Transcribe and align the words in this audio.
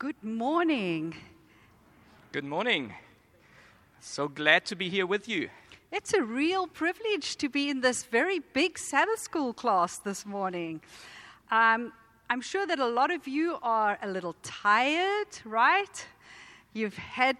Good 0.00 0.24
morning. 0.24 1.14
Good 2.32 2.46
morning. 2.46 2.94
So 4.00 4.28
glad 4.28 4.64
to 4.64 4.74
be 4.74 4.88
here 4.88 5.04
with 5.04 5.28
you. 5.28 5.50
It's 5.92 6.14
a 6.14 6.22
real 6.22 6.66
privilege 6.66 7.36
to 7.36 7.50
be 7.50 7.68
in 7.68 7.82
this 7.82 8.04
very 8.04 8.38
big 8.38 8.78
Sabbath 8.78 9.18
school 9.18 9.52
class 9.52 9.98
this 9.98 10.24
morning. 10.24 10.80
Um, 11.50 11.92
I'm 12.30 12.40
sure 12.40 12.66
that 12.66 12.78
a 12.78 12.86
lot 12.86 13.10
of 13.10 13.28
you 13.28 13.58
are 13.62 13.98
a 14.00 14.08
little 14.08 14.36
tired, 14.42 15.32
right? 15.44 16.06
You've 16.72 16.96
had 16.96 17.36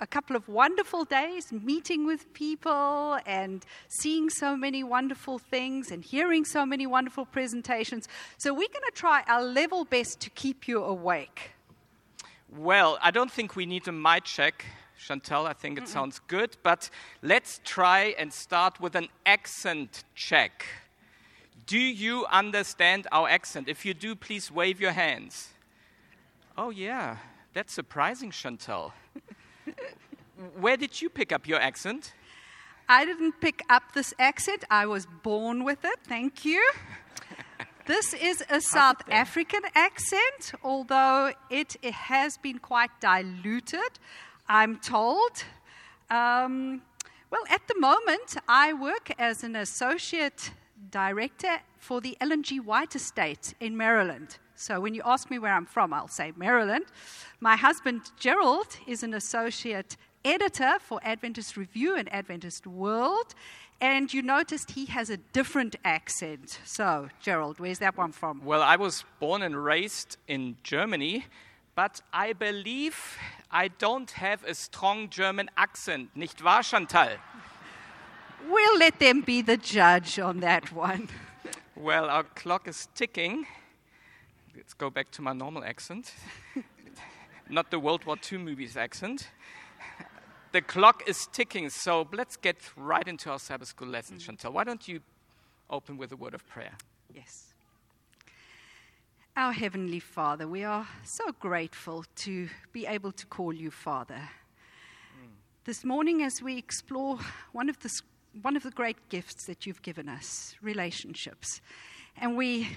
a 0.00 0.06
couple 0.06 0.36
of 0.36 0.48
wonderful 0.48 1.04
days 1.04 1.52
meeting 1.52 2.06
with 2.06 2.32
people 2.32 3.18
and 3.26 3.66
seeing 3.88 4.30
so 4.30 4.56
many 4.56 4.82
wonderful 4.82 5.38
things 5.38 5.90
and 5.90 6.02
hearing 6.02 6.46
so 6.46 6.64
many 6.64 6.86
wonderful 6.86 7.26
presentations. 7.26 8.08
So, 8.38 8.54
we're 8.54 8.72
going 8.72 8.88
to 8.90 8.94
try 8.94 9.22
our 9.26 9.44
level 9.44 9.84
best 9.84 10.18
to 10.20 10.30
keep 10.30 10.66
you 10.66 10.82
awake. 10.82 11.59
Well, 12.56 12.98
I 13.00 13.10
don't 13.10 13.30
think 13.30 13.54
we 13.54 13.64
need 13.64 13.86
a 13.86 13.92
mic 13.92 14.24
check, 14.24 14.64
Chantal. 14.98 15.46
I 15.46 15.52
think 15.52 15.78
it 15.78 15.84
Mm-mm. 15.84 15.88
sounds 15.88 16.20
good. 16.26 16.56
But 16.62 16.90
let's 17.22 17.60
try 17.64 18.14
and 18.18 18.32
start 18.32 18.80
with 18.80 18.96
an 18.96 19.08
accent 19.24 20.04
check. 20.14 20.66
Do 21.66 21.78
you 21.78 22.26
understand 22.26 23.06
our 23.12 23.28
accent? 23.28 23.68
If 23.68 23.84
you 23.86 23.94
do, 23.94 24.16
please 24.16 24.50
wave 24.50 24.80
your 24.80 24.92
hands. 24.92 25.50
Oh, 26.58 26.70
yeah, 26.70 27.18
that's 27.54 27.72
surprising, 27.72 28.32
Chantal. 28.32 28.92
Where 30.60 30.76
did 30.76 31.00
you 31.00 31.08
pick 31.08 31.30
up 31.32 31.46
your 31.46 31.60
accent? 31.60 32.12
I 32.88 33.04
didn't 33.04 33.40
pick 33.40 33.62
up 33.70 33.92
this 33.94 34.12
accent. 34.18 34.64
I 34.68 34.86
was 34.86 35.06
born 35.22 35.62
with 35.62 35.84
it. 35.84 36.00
Thank 36.02 36.44
you. 36.44 36.60
This 37.90 38.14
is 38.14 38.44
a 38.48 38.60
South 38.60 39.02
African 39.10 39.62
accent, 39.74 40.52
although 40.62 41.32
it, 41.50 41.74
it, 41.82 41.92
has 41.92 42.38
been 42.38 42.60
quite 42.60 42.92
diluted, 43.00 43.98
I'm 44.48 44.78
told. 44.78 45.42
Um, 46.08 46.82
well, 47.32 47.42
at 47.50 47.66
the 47.66 47.74
moment, 47.80 48.36
I 48.46 48.74
work 48.74 49.10
as 49.18 49.42
an 49.42 49.56
associate 49.56 50.52
director 50.92 51.62
for 51.80 52.00
the 52.00 52.16
Ellen 52.20 52.44
G. 52.44 52.60
White 52.60 52.94
Estate 52.94 53.54
in 53.58 53.76
Maryland. 53.76 54.38
So 54.54 54.78
when 54.78 54.94
you 54.94 55.02
ask 55.04 55.28
me 55.28 55.40
where 55.40 55.52
I'm 55.52 55.66
from, 55.66 55.92
I'll 55.92 56.06
say 56.06 56.32
Maryland. 56.36 56.84
My 57.40 57.56
husband, 57.56 58.02
Gerald, 58.20 58.68
is 58.86 59.02
an 59.02 59.14
associate 59.14 59.96
editor 60.24 60.74
for 60.78 61.00
Adventist 61.02 61.56
Review 61.56 61.96
and 61.96 62.12
Adventist 62.14 62.68
World. 62.68 63.34
And 63.80 64.12
you 64.12 64.20
noticed 64.20 64.72
he 64.72 64.86
has 64.86 65.08
a 65.08 65.16
different 65.16 65.76
accent. 65.84 66.60
So, 66.64 67.08
Gerald, 67.20 67.58
where's 67.58 67.78
that 67.78 67.96
one 67.96 68.12
from? 68.12 68.44
Well, 68.44 68.60
I 68.60 68.76
was 68.76 69.04
born 69.20 69.40
and 69.40 69.64
raised 69.64 70.18
in 70.28 70.56
Germany, 70.62 71.24
but 71.74 72.02
I 72.12 72.34
believe 72.34 73.16
I 73.50 73.68
don't 73.68 74.10
have 74.10 74.44
a 74.44 74.54
strong 74.54 75.08
German 75.08 75.48
accent, 75.56 76.10
nicht 76.14 76.44
wahr, 76.44 76.62
Chantal? 76.62 77.16
We'll 78.48 78.78
let 78.78 78.98
them 78.98 79.22
be 79.22 79.40
the 79.40 79.56
judge 79.56 80.18
on 80.18 80.40
that 80.40 80.72
one. 80.72 81.08
well, 81.74 82.10
our 82.10 82.24
clock 82.24 82.68
is 82.68 82.88
ticking. 82.94 83.46
Let's 84.54 84.74
go 84.74 84.90
back 84.90 85.10
to 85.12 85.22
my 85.22 85.32
normal 85.32 85.64
accent. 85.64 86.12
Not 87.48 87.70
the 87.70 87.78
World 87.78 88.04
War 88.04 88.16
II 88.30 88.38
movies 88.38 88.76
accent 88.76 89.30
the 90.52 90.60
clock 90.60 91.02
is 91.06 91.28
ticking, 91.32 91.70
so 91.70 92.08
let's 92.12 92.36
get 92.36 92.56
right 92.76 93.06
into 93.06 93.30
our 93.30 93.38
Sabbath 93.38 93.68
school 93.68 93.88
lesson, 93.88 94.16
mm-hmm. 94.16 94.26
Chantal. 94.26 94.52
Why 94.52 94.64
don't 94.64 94.86
you 94.88 95.00
open 95.68 95.96
with 95.96 96.12
a 96.12 96.16
word 96.16 96.34
of 96.34 96.46
prayer? 96.48 96.72
Yes. 97.14 97.52
Our 99.36 99.52
Heavenly 99.52 100.00
Father, 100.00 100.48
we 100.48 100.64
are 100.64 100.86
so 101.04 101.32
grateful 101.38 102.04
to 102.16 102.48
be 102.72 102.86
able 102.86 103.12
to 103.12 103.26
call 103.26 103.52
you 103.52 103.70
Father. 103.70 104.20
Mm. 105.16 105.30
This 105.64 105.84
morning, 105.84 106.22
as 106.22 106.42
we 106.42 106.58
explore 106.58 107.18
one 107.52 107.68
of, 107.68 107.78
the, 107.80 107.90
one 108.42 108.56
of 108.56 108.64
the 108.64 108.72
great 108.72 109.08
gifts 109.08 109.46
that 109.46 109.66
you've 109.66 109.82
given 109.82 110.08
us, 110.08 110.56
relationships, 110.60 111.60
and 112.16 112.36
we 112.36 112.76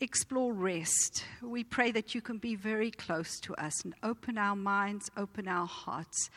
explore 0.00 0.52
rest, 0.52 1.24
we 1.42 1.62
pray 1.62 1.90
that 1.90 2.14
you 2.14 2.22
can 2.22 2.38
be 2.38 2.54
very 2.54 2.90
close 2.90 3.38
to 3.40 3.54
us 3.54 3.84
and 3.84 3.94
open 4.02 4.38
our 4.38 4.56
minds, 4.56 5.10
open 5.16 5.46
our 5.46 5.66
hearts 5.66 6.30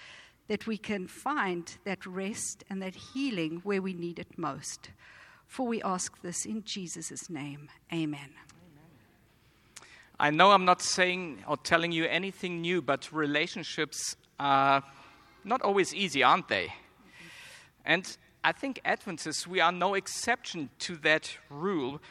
that 0.50 0.68
we 0.68 0.78
can 0.78 1.08
find 1.08 1.78
that 1.86 2.06
rest 2.06 2.64
and 2.70 2.82
that 2.82 2.96
healing 2.96 3.62
where 3.64 3.82
we 3.82 3.94
need 3.94 4.20
it 4.20 4.38
most. 4.38 4.90
For 5.46 5.66
we 5.66 5.82
ask 5.84 6.22
this 6.22 6.46
in 6.46 6.64
Jesus' 6.64 7.30
name. 7.30 7.70
Amen. 7.94 8.32
I 10.20 10.32
know 10.32 10.52
I'm 10.52 10.66
not 10.66 10.82
saying 10.82 11.44
or 11.48 11.56
telling 11.56 11.92
you 11.92 12.06
anything 12.06 12.62
new, 12.62 12.82
but 12.82 13.12
relationships 13.14 14.18
are 14.40 14.84
not 15.44 15.62
always 15.62 15.94
easy, 15.94 16.24
aren't 16.24 16.48
they? 16.50 16.74
And 17.86 18.18
I 18.44 18.52
think 18.52 18.82
Adventists, 18.84 19.48
we 19.48 19.62
are 19.62 19.72
no 19.72 19.94
exception 19.94 20.70
to 20.80 20.98
that 20.98 21.32
rule. 21.50 22.02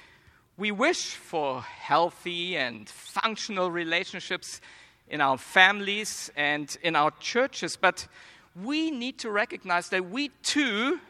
We 0.56 0.70
wish 0.70 1.14
for 1.14 1.60
healthy 1.60 2.56
and 2.56 2.88
functional 2.88 3.70
relationships 3.70 4.60
in 5.10 5.20
our 5.20 5.38
families 5.38 6.30
and 6.36 6.76
in 6.82 6.96
our 6.96 7.10
churches, 7.20 7.76
but 7.76 8.06
we 8.62 8.90
need 8.90 9.18
to 9.18 9.30
recognize 9.30 9.88
that 9.90 10.10
we 10.10 10.30
too 10.42 11.00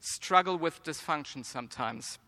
struggle 0.00 0.56
with 0.56 0.82
dysfunction 0.84 1.44
sometimes. 1.44 2.18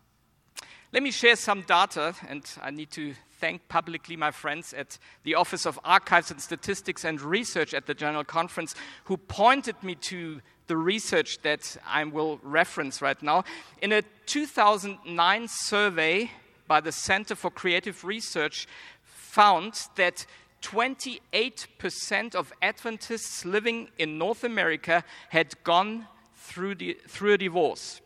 Let 0.91 1.03
me 1.03 1.11
share 1.11 1.35
some 1.35 1.61
data, 1.61 2.15
and 2.27 2.43
I 2.61 2.71
need 2.71 2.91
to 2.91 3.13
thank 3.39 3.67
publicly 3.69 4.17
my 4.17 4.31
friends 4.31 4.73
at 4.73 4.97
the 5.23 5.35
Office 5.35 5.65
of 5.65 5.79
Archives 5.85 6.31
and 6.31 6.41
Statistics 6.41 7.05
and 7.05 7.21
Research 7.21 7.73
at 7.73 7.85
the 7.85 7.93
General 7.93 8.23
Conference 8.23 8.75
who 9.05 9.15
pointed 9.15 9.81
me 9.83 9.95
to 9.95 10.41
the 10.67 10.75
research 10.75 11.41
that 11.43 11.77
I 11.87 12.03
will 12.03 12.39
reference 12.43 13.01
right 13.01 13.21
now. 13.21 13.43
In 13.81 13.91
a 13.91 14.03
2009 14.25 15.47
survey 15.47 16.31
by 16.67 16.81
the 16.81 16.91
Center 16.91 17.35
for 17.35 17.49
Creative 17.49 18.03
Research, 18.03 18.67
found 19.03 19.87
that 19.95 20.25
28% 20.61 22.35
of 22.35 22.53
Adventists 22.61 23.45
living 23.45 23.89
in 23.97 24.17
North 24.17 24.43
America 24.43 25.03
had 25.29 25.61
gone 25.63 26.07
through, 26.35 26.75
the, 26.75 26.97
through 27.07 27.33
a 27.33 27.37
divorce. 27.37 28.01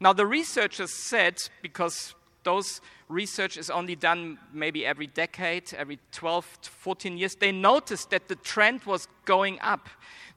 Now, 0.00 0.12
the 0.12 0.26
researchers 0.26 0.92
said, 0.92 1.36
because 1.62 2.14
those 2.42 2.80
research 3.08 3.56
is 3.56 3.70
only 3.70 3.96
done 3.96 4.38
maybe 4.52 4.86
every 4.86 5.06
decade, 5.06 5.72
every 5.74 5.98
12 6.12 6.60
to 6.62 6.70
14 6.70 7.18
years, 7.18 7.34
they 7.36 7.52
noticed 7.52 8.10
that 8.10 8.28
the 8.28 8.36
trend 8.36 8.84
was 8.84 9.08
going 9.24 9.58
up. 9.60 9.88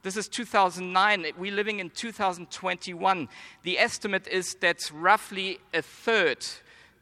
This 0.02 0.16
is 0.16 0.28
2009. 0.28 1.26
We're 1.36 1.54
living 1.54 1.78
in 1.78 1.90
2021. 1.90 3.28
The 3.62 3.78
estimate 3.78 4.26
is 4.28 4.54
that 4.60 4.78
roughly 4.92 5.58
a 5.74 5.82
third, 5.82 6.46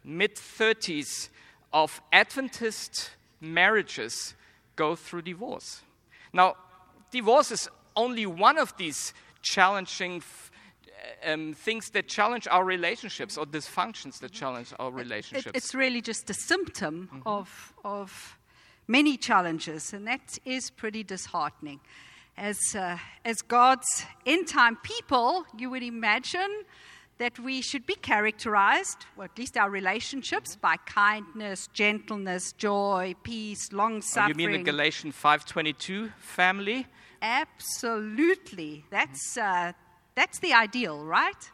mid 0.05 0.37
30s, 0.37 1.29
of 1.73 2.01
Adventist 2.13 3.11
marriages 3.41 4.35
go 4.77 4.95
through 4.97 5.23
divorce. 5.23 5.83
Now, 6.33 6.57
divorce 7.11 7.51
is 7.51 7.69
only 7.97 8.27
one 8.27 8.59
of 8.59 8.77
these 8.77 9.13
challenging 9.43 10.23
um, 11.25 11.55
things 11.55 11.91
that 11.91 12.09
challenge 12.09 12.47
our 12.51 12.65
relationships 12.65 13.37
or 13.37 13.47
dysfunctions 13.47 14.19
that 14.21 14.33
challenge 14.33 14.73
our 14.79 14.91
relationships. 14.91 15.47
It, 15.47 15.57
it's 15.57 15.75
really 15.75 16.01
just 16.01 16.29
a 16.31 16.35
symptom 16.35 17.09
mm-hmm. 17.13 17.29
of, 17.29 17.73
of 17.85 18.39
many 18.87 19.17
challenges, 19.17 19.93
and 19.93 20.07
that 20.07 20.39
is 20.45 20.71
pretty 20.71 21.05
disheartening. 21.05 21.81
As, 22.37 22.59
uh, 22.75 22.99
as 23.25 23.43
God's 23.43 24.05
end 24.25 24.47
time 24.47 24.77
people, 24.83 25.45
you 25.57 25.71
would 25.71 25.83
imagine 25.83 26.65
that 27.19 27.39
we 27.39 27.61
should 27.61 27.85
be 27.87 27.95
characterized, 27.95 29.05
or 29.17 29.25
at 29.25 29.37
least 29.37 29.57
our 29.57 29.71
relationships, 29.71 30.57
by 30.57 30.77
kindness, 30.87 31.69
gentleness, 31.73 32.53
joy, 32.53 33.15
peace, 33.23 33.73
long 33.73 34.01
suffering. 34.03 34.25
Oh, 34.37 34.43
you 34.43 34.49
mean 34.49 34.65
the 34.65 34.71
Galatians 34.71 35.15
5:22 35.17 36.13
family? 36.19 36.87
Absolutely. 37.21 38.85
That's 38.91 39.37
uh, 39.37 39.73
that's 40.15 40.39
the 40.39 40.53
ideal, 40.53 41.05
right? 41.05 41.51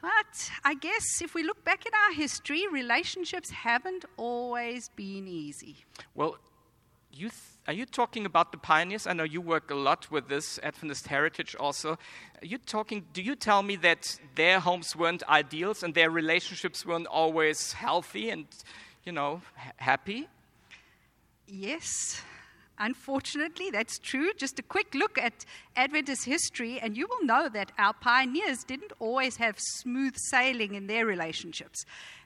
But 0.00 0.50
I 0.64 0.74
guess 0.74 1.22
if 1.22 1.34
we 1.34 1.44
look 1.44 1.62
back 1.64 1.86
at 1.86 1.92
our 1.94 2.12
history, 2.14 2.66
relationships 2.66 3.50
haven't 3.50 4.04
always 4.16 4.88
been 4.96 5.28
easy. 5.28 5.76
Well, 6.14 6.38
you 7.12 7.28
th- 7.28 7.51
are 7.66 7.72
you 7.72 7.86
talking 7.86 8.26
about 8.26 8.50
the 8.50 8.58
pioneers? 8.58 9.06
I 9.06 9.12
know 9.12 9.22
you 9.22 9.40
work 9.40 9.70
a 9.70 9.74
lot 9.74 10.10
with 10.10 10.28
this 10.28 10.58
Adventist 10.62 11.06
heritage 11.06 11.54
also. 11.54 11.92
Are 11.92 12.46
you 12.46 12.58
talking, 12.58 13.06
do 13.12 13.22
you 13.22 13.36
tell 13.36 13.62
me 13.62 13.76
that 13.76 14.18
their 14.34 14.58
homes 14.58 14.96
weren't 14.96 15.22
ideals 15.28 15.82
and 15.82 15.94
their 15.94 16.10
relationships 16.10 16.84
weren't 16.84 17.06
always 17.06 17.72
healthy 17.72 18.30
and, 18.30 18.46
you 19.04 19.12
know, 19.12 19.42
happy? 19.76 20.28
Yes. 21.46 22.20
Unfortunately, 22.78 23.70
that's 23.70 23.98
true. 23.98 24.32
Just 24.36 24.58
a 24.58 24.62
quick 24.62 24.92
look 24.94 25.16
at 25.16 25.44
Adventist 25.76 26.24
history, 26.24 26.80
and 26.80 26.96
you 26.96 27.06
will 27.06 27.24
know 27.24 27.48
that 27.48 27.70
our 27.78 27.92
pioneers 27.92 28.64
didn't 28.64 28.92
always 28.98 29.36
have 29.36 29.56
smooth 29.58 30.16
sailing 30.16 30.74
in 30.74 30.88
their 30.88 31.06
relationships. 31.06 31.84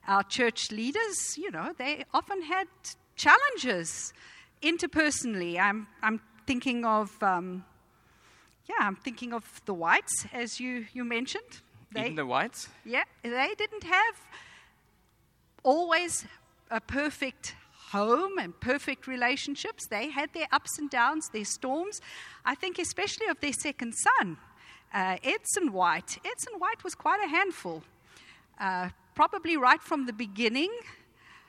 Our 0.09 0.23
church 0.23 0.71
leaders, 0.71 1.37
you 1.37 1.51
know, 1.51 1.75
they 1.77 2.05
often 2.15 2.41
had 2.41 2.69
challenges 3.17 4.15
interpersonally, 4.63 5.59
I'm, 5.59 5.87
I'm 6.03 6.21
thinking 6.47 6.85
of, 6.85 7.23
um, 7.23 7.65
yeah, 8.69 8.77
I'm 8.81 8.97
thinking 8.97 9.33
of 9.33 9.45
the 9.65 9.75
whites, 9.75 10.27
as 10.33 10.61
you, 10.61 10.87
you 10.93 11.05
mentioned. 11.05 11.63
They, 11.93 12.07
Even 12.07 12.17
the 12.17 12.27
whites? 12.27 12.69
Yeah, 12.85 13.05
they 13.23 13.55
didn't 13.57 13.85
have 13.85 14.15
always 15.63 16.25
a 16.71 16.81
perfect 16.81 17.55
home 17.91 18.39
and 18.39 18.59
perfect 18.61 19.07
relationships. 19.07 19.87
They 19.87 20.11
had 20.11 20.33
their 20.33 20.47
ups 20.53 20.79
and 20.79 20.91
downs, 20.91 21.29
their 21.33 21.45
storms. 21.45 22.01
I 22.45 22.55
think, 22.55 22.79
especially 22.79 23.29
of 23.29 23.41
their 23.41 23.53
second 23.53 23.95
son, 23.95 24.37
uh, 24.93 25.17
Edson 25.23 25.73
White. 25.73 26.19
Edson 26.25 26.55
White 26.59 26.83
was 26.83 26.95
quite 26.95 27.23
a 27.25 27.29
handful, 27.29 27.83
uh, 28.61 28.89
probably 29.15 29.57
right 29.57 29.83
from 29.83 30.07
the 30.07 30.13
beginning. 30.13 30.71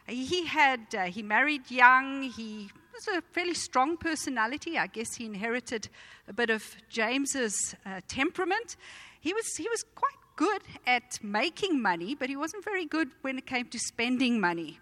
He 0.07 0.45
had 0.45 0.81
uh, 0.95 1.05
he 1.05 1.21
married 1.21 1.69
young. 1.69 2.23
He 2.23 2.69
was 2.97 3.17
a 3.17 3.21
fairly 3.31 3.53
strong 3.53 3.97
personality. 3.97 4.77
I 4.77 4.87
guess 4.87 5.15
he 5.15 5.25
inherited 5.25 5.89
a 6.27 6.33
bit 6.33 6.49
of 6.49 6.63
James's 6.89 7.75
uh, 7.85 8.01
temperament. 8.07 8.75
He 9.19 9.33
was 9.33 9.45
he 9.57 9.67
was 9.69 9.83
quite 9.95 10.13
good 10.35 10.61
at 10.85 11.19
making 11.21 11.81
money, 11.81 12.15
but 12.15 12.29
he 12.29 12.35
wasn't 12.35 12.63
very 12.63 12.85
good 12.85 13.09
when 13.21 13.37
it 13.37 13.45
came 13.45 13.65
to 13.67 13.79
spending 13.79 14.39
money. 14.39 14.79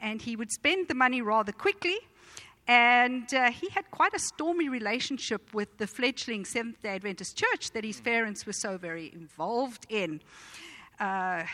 And 0.00 0.20
he 0.20 0.34
would 0.34 0.50
spend 0.50 0.88
the 0.88 0.94
money 0.94 1.22
rather 1.22 1.52
quickly. 1.52 1.98
And 2.66 3.32
uh, 3.34 3.50
he 3.50 3.68
had 3.70 3.90
quite 3.90 4.14
a 4.14 4.18
stormy 4.18 4.68
relationship 4.68 5.52
with 5.52 5.78
the 5.78 5.86
fledgling 5.86 6.44
Seventh 6.44 6.80
day 6.82 6.94
Adventist 6.96 7.36
church 7.36 7.70
that 7.72 7.84
his 7.84 8.00
parents 8.00 8.46
were 8.46 8.52
so 8.52 8.78
very 8.78 9.12
involved 9.12 9.86
in. 9.88 10.20
Uh, 10.98 11.44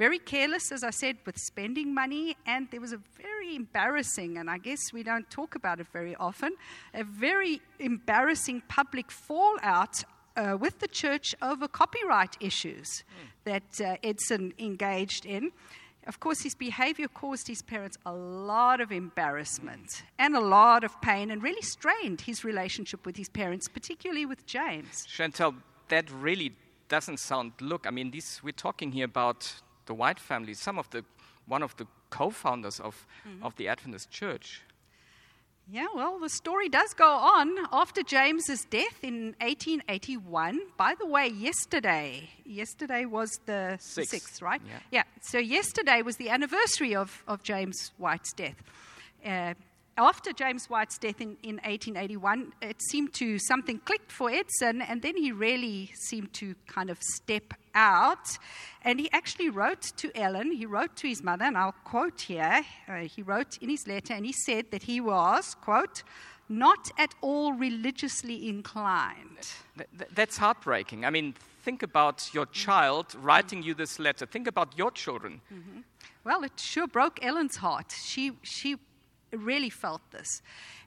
very 0.00 0.18
careless, 0.18 0.72
as 0.72 0.82
I 0.82 0.88
said, 0.88 1.18
with 1.26 1.36
spending 1.36 1.92
money, 1.92 2.34
and 2.46 2.66
there 2.70 2.80
was 2.80 2.94
a 2.94 3.00
very 3.20 3.54
embarrassing, 3.54 4.38
and 4.38 4.48
I 4.48 4.56
guess 4.56 4.94
we 4.94 5.02
don't 5.02 5.28
talk 5.30 5.56
about 5.56 5.78
it 5.78 5.88
very 5.92 6.16
often, 6.16 6.52
a 6.94 7.04
very 7.04 7.60
embarrassing 7.78 8.62
public 8.66 9.10
fallout 9.10 10.02
uh, 10.38 10.56
with 10.58 10.78
the 10.78 10.88
church 10.88 11.34
over 11.42 11.68
copyright 11.68 12.38
issues 12.40 12.88
mm. 12.88 13.28
that 13.44 13.78
uh, 13.86 13.96
Edson 14.02 14.54
engaged 14.58 15.26
in. 15.26 15.52
Of 16.06 16.18
course, 16.18 16.40
his 16.40 16.54
behavior 16.54 17.08
caused 17.08 17.46
his 17.46 17.60
parents 17.60 17.98
a 18.06 18.14
lot 18.14 18.80
of 18.80 18.90
embarrassment 18.90 20.02
and 20.18 20.34
a 20.34 20.40
lot 20.40 20.82
of 20.82 20.98
pain 21.02 21.30
and 21.30 21.42
really 21.42 21.60
strained 21.60 22.22
his 22.22 22.42
relationship 22.42 23.04
with 23.04 23.18
his 23.18 23.28
parents, 23.28 23.68
particularly 23.68 24.24
with 24.24 24.46
James. 24.46 25.04
Chantal, 25.04 25.56
that 25.88 26.10
really 26.10 26.56
doesn't 26.88 27.18
sound 27.18 27.52
look. 27.60 27.86
I 27.86 27.90
mean, 27.90 28.10
we're 28.42 28.52
talking 28.52 28.92
here 28.92 29.04
about 29.04 29.60
the 29.90 29.94
White 29.94 30.20
family, 30.20 30.54
some 30.54 30.78
of 30.78 30.88
the, 30.90 31.04
one 31.46 31.64
of 31.64 31.76
the 31.76 31.86
co 32.10 32.30
founders 32.30 32.78
of, 32.78 32.94
mm-hmm. 33.26 33.44
of 33.44 33.56
the 33.56 33.66
Adventist 33.66 34.08
Church. 34.08 34.62
Yeah, 35.68 35.86
well, 35.92 36.20
the 36.20 36.28
story 36.28 36.68
does 36.68 36.94
go 36.94 37.10
on 37.10 37.48
after 37.72 38.04
James's 38.04 38.64
death 38.70 39.02
in 39.02 39.34
1881. 39.40 40.60
By 40.76 40.94
the 40.94 41.06
way, 41.06 41.26
yesterday, 41.26 42.30
yesterday 42.44 43.04
was 43.04 43.30
the 43.46 43.78
sixth, 43.80 44.14
6th 44.14 44.42
right? 44.42 44.62
Yeah. 44.64 44.78
yeah. 44.92 45.02
So 45.22 45.38
yesterday 45.38 46.02
was 46.02 46.16
the 46.16 46.28
anniversary 46.28 46.94
of, 46.94 47.24
of 47.26 47.42
James 47.42 47.90
White's 47.98 48.32
death. 48.32 48.62
Uh, 49.26 49.54
after 49.98 50.32
James 50.32 50.66
White's 50.70 50.98
death 50.98 51.20
in, 51.20 51.36
in 51.42 51.56
1881, 51.56 52.52
it 52.62 52.80
seemed 52.90 53.12
to 53.14 53.38
something 53.40 53.78
clicked 53.84 54.12
for 54.12 54.30
Edson, 54.30 54.82
and 54.82 55.02
then 55.02 55.16
he 55.16 55.32
really 55.32 55.90
seemed 56.08 56.32
to 56.34 56.54
kind 56.68 56.90
of 56.90 56.98
step 57.02 57.54
out. 57.74 58.38
And 58.82 58.98
he 58.98 59.10
actually 59.12 59.50
wrote 59.50 59.82
to 59.98 60.10
Ellen, 60.16 60.52
he 60.52 60.66
wrote 60.66 60.96
to 60.96 61.08
his 61.08 61.22
mother, 61.22 61.44
and 61.44 61.58
I'll 61.58 61.74
quote 61.84 62.22
here. 62.22 62.64
Uh, 62.88 63.00
he 63.00 63.22
wrote 63.22 63.58
in 63.58 63.68
his 63.68 63.86
letter, 63.86 64.14
and 64.14 64.24
he 64.24 64.32
said 64.32 64.70
that 64.70 64.84
he 64.84 65.00
was, 65.00 65.54
quote, 65.60 66.02
not 66.48 66.90
at 66.98 67.14
all 67.20 67.52
religiously 67.52 68.48
inclined. 68.48 69.48
That's 70.14 70.36
heartbreaking. 70.36 71.04
I 71.04 71.10
mean, 71.10 71.34
think 71.62 71.82
about 71.82 72.34
your 72.34 72.46
child 72.46 73.14
writing 73.20 73.62
you 73.62 73.74
this 73.74 73.98
letter. 73.98 74.26
Think 74.26 74.48
about 74.48 74.76
your 74.76 74.90
children. 74.90 75.40
Mm-hmm. 75.52 75.80
Well, 76.24 76.42
it 76.42 76.58
sure 76.58 76.88
broke 76.88 77.24
Ellen's 77.24 77.56
heart. 77.56 77.92
She, 78.04 78.32
she 78.42 78.76
really 79.32 79.70
felt 79.70 80.02
this. 80.10 80.42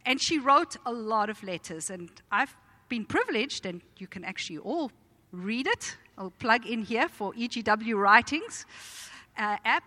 And 0.06 0.22
she 0.22 0.38
wrote 0.38 0.76
a 0.86 0.92
lot 0.92 1.30
of 1.30 1.42
letters, 1.44 1.90
and 1.90 2.10
I've 2.32 2.56
been 2.90 3.06
privileged, 3.06 3.66
and 3.66 3.82
you 3.98 4.08
can 4.08 4.26
actually 4.26 4.58
all 4.58 4.92
read 5.32 5.68
it. 5.68 5.98
I'll 6.18 6.32
plug 6.32 6.66
in 6.66 6.84
here 6.84 7.10
for 7.10 7.34
EGW 7.34 7.96
Writings 7.96 8.66
uh, 9.38 9.58
app. 9.66 9.84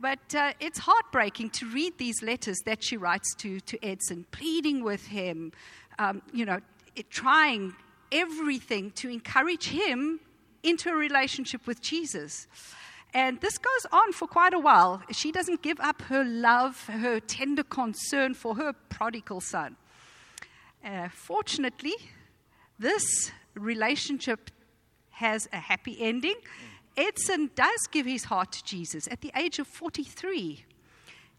But 0.00 0.34
uh, 0.34 0.52
it's 0.60 0.78
heartbreaking 0.78 1.50
to 1.50 1.66
read 1.70 1.96
these 1.98 2.22
letters 2.22 2.58
that 2.66 2.84
she 2.84 2.96
writes 2.96 3.34
to, 3.36 3.60
to 3.60 3.84
Edson, 3.84 4.26
pleading 4.30 4.84
with 4.84 5.06
him, 5.06 5.52
um, 5.98 6.22
you 6.32 6.44
know, 6.44 6.60
it, 6.94 7.10
trying 7.10 7.74
everything 8.12 8.90
to 8.92 9.08
encourage 9.08 9.68
him 9.68 10.20
into 10.62 10.90
a 10.90 10.94
relationship 10.94 11.66
with 11.66 11.80
Jesus. 11.80 12.46
And 13.14 13.40
this 13.40 13.56
goes 13.56 13.86
on 13.92 14.12
for 14.12 14.28
quite 14.28 14.52
a 14.52 14.58
while. 14.58 15.02
She 15.12 15.32
doesn't 15.32 15.62
give 15.62 15.80
up 15.80 16.02
her 16.02 16.24
love, 16.24 16.86
her 16.86 17.20
tender 17.20 17.62
concern 17.62 18.34
for 18.34 18.56
her 18.56 18.74
prodigal 18.90 19.40
son. 19.40 19.76
Uh, 20.84 21.08
fortunately, 21.08 21.94
this 22.78 23.32
relationship 23.54 24.50
has 25.16 25.48
a 25.52 25.58
happy 25.58 25.96
ending. 26.00 26.36
Edson 26.96 27.50
does 27.54 27.86
give 27.90 28.06
his 28.06 28.24
heart 28.24 28.52
to 28.52 28.64
Jesus 28.64 29.08
at 29.10 29.20
the 29.20 29.32
age 29.36 29.58
of 29.58 29.66
43. 29.66 30.64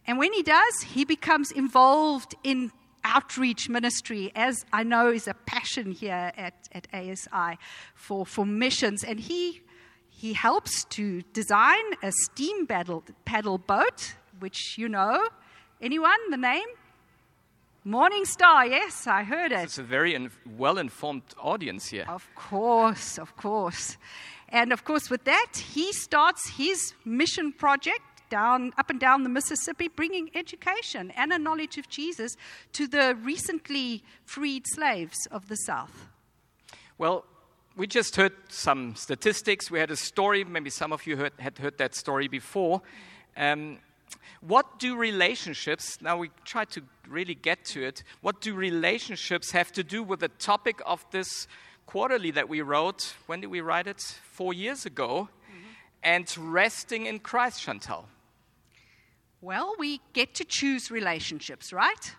And 0.06 0.18
when 0.18 0.34
he 0.34 0.44
does, 0.44 0.82
he 0.94 1.06
becomes 1.06 1.52
involved 1.52 2.36
in 2.44 2.72
outreach 3.04 3.70
ministry, 3.70 4.32
as 4.36 4.66
I 4.74 4.84
know 4.84 5.12
is 5.12 5.28
a 5.28 5.34
passion 5.34 5.92
here 5.92 6.32
at, 6.36 6.70
at 6.72 6.88
ASI 6.94 7.58
for, 7.96 8.26
for 8.26 8.46
missions. 8.46 9.04
And 9.04 9.20
he 9.20 9.62
he 10.10 10.34
helps 10.34 10.84
to 10.86 11.22
design 11.32 11.84
a 12.02 12.12
steam 12.24 12.66
paddle, 12.66 13.04
paddle 13.24 13.60
boat, 13.60 14.16
which 14.40 14.76
you 14.76 14.90
know. 14.90 15.28
Anyone, 15.80 16.18
the 16.32 16.38
name? 16.38 16.66
Morning 17.88 18.26
Star, 18.26 18.68
yes, 18.68 19.08
I 19.08 19.24
heard 19.24 19.54
it. 19.54 19.60
It's 19.60 19.78
a 19.78 19.82
very 19.82 20.14
in- 20.14 20.30
well 20.58 20.78
informed 20.78 21.24
audience 21.42 21.88
here. 21.88 22.04
Of 22.10 22.28
course, 22.36 23.18
of 23.18 23.38
course. 23.38 23.96
And 24.50 24.74
of 24.74 24.84
course, 24.84 25.10
with 25.10 25.24
that, 25.24 25.64
he 25.74 25.94
starts 25.94 26.50
his 26.50 26.94
mission 27.06 27.54
project 27.54 28.02
down, 28.30 28.74
up 28.78 28.90
and 28.90 29.00
down 29.00 29.24
the 29.24 29.30
Mississippi, 29.30 29.88
bringing 29.88 30.30
education 30.36 31.12
and 31.12 31.32
a 31.32 31.40
knowledge 31.40 31.78
of 31.78 31.88
Jesus 31.88 32.36
to 32.74 32.88
the 32.88 33.16
recently 33.24 34.04
freed 34.26 34.68
slaves 34.68 35.26
of 35.32 35.48
the 35.48 35.56
South. 35.56 36.10
Well, 36.98 37.24
we 37.78 37.88
just 37.88 38.18
heard 38.18 38.34
some 38.50 38.96
statistics. 38.96 39.72
We 39.72 39.80
had 39.80 39.92
a 39.92 39.96
story. 39.96 40.44
Maybe 40.44 40.72
some 40.72 40.92
of 40.92 41.08
you 41.08 41.16
heard, 41.16 41.32
had 41.40 41.58
heard 41.58 41.78
that 41.78 41.96
story 41.96 42.28
before. 42.28 42.82
Um, 43.38 43.78
what 44.42 44.80
do 44.80 44.96
relationships, 44.96 45.98
now 46.02 46.18
we 46.18 46.30
try 46.46 46.66
to 46.66 46.82
really 47.08 47.36
get 47.36 47.66
to 47.66 47.84
it, 47.84 48.04
what 48.22 48.42
do 48.42 48.54
relationships 48.54 49.52
have 49.52 49.72
to 49.74 49.84
do 49.84 50.04
with 50.04 50.20
the 50.20 50.30
topic 50.30 50.82
of 50.86 51.06
this 51.12 51.48
quarterly 51.86 52.32
that 52.32 52.48
we 52.50 52.62
wrote? 52.62 53.16
When 53.26 53.42
did 53.42 53.48
we 53.48 53.62
write 53.62 53.88
it? 53.88 54.02
Four 54.32 54.54
years 54.54 54.86
ago. 54.86 55.30
Mm-hmm. 55.50 55.70
And 56.04 56.38
resting 56.38 57.06
in 57.08 57.20
Christ, 57.20 57.62
Chantal. 57.62 58.08
Well, 59.42 59.76
we 59.78 60.02
get 60.14 60.34
to 60.36 60.46
choose 60.46 60.92
relationships, 60.92 61.72
right? 61.72 62.16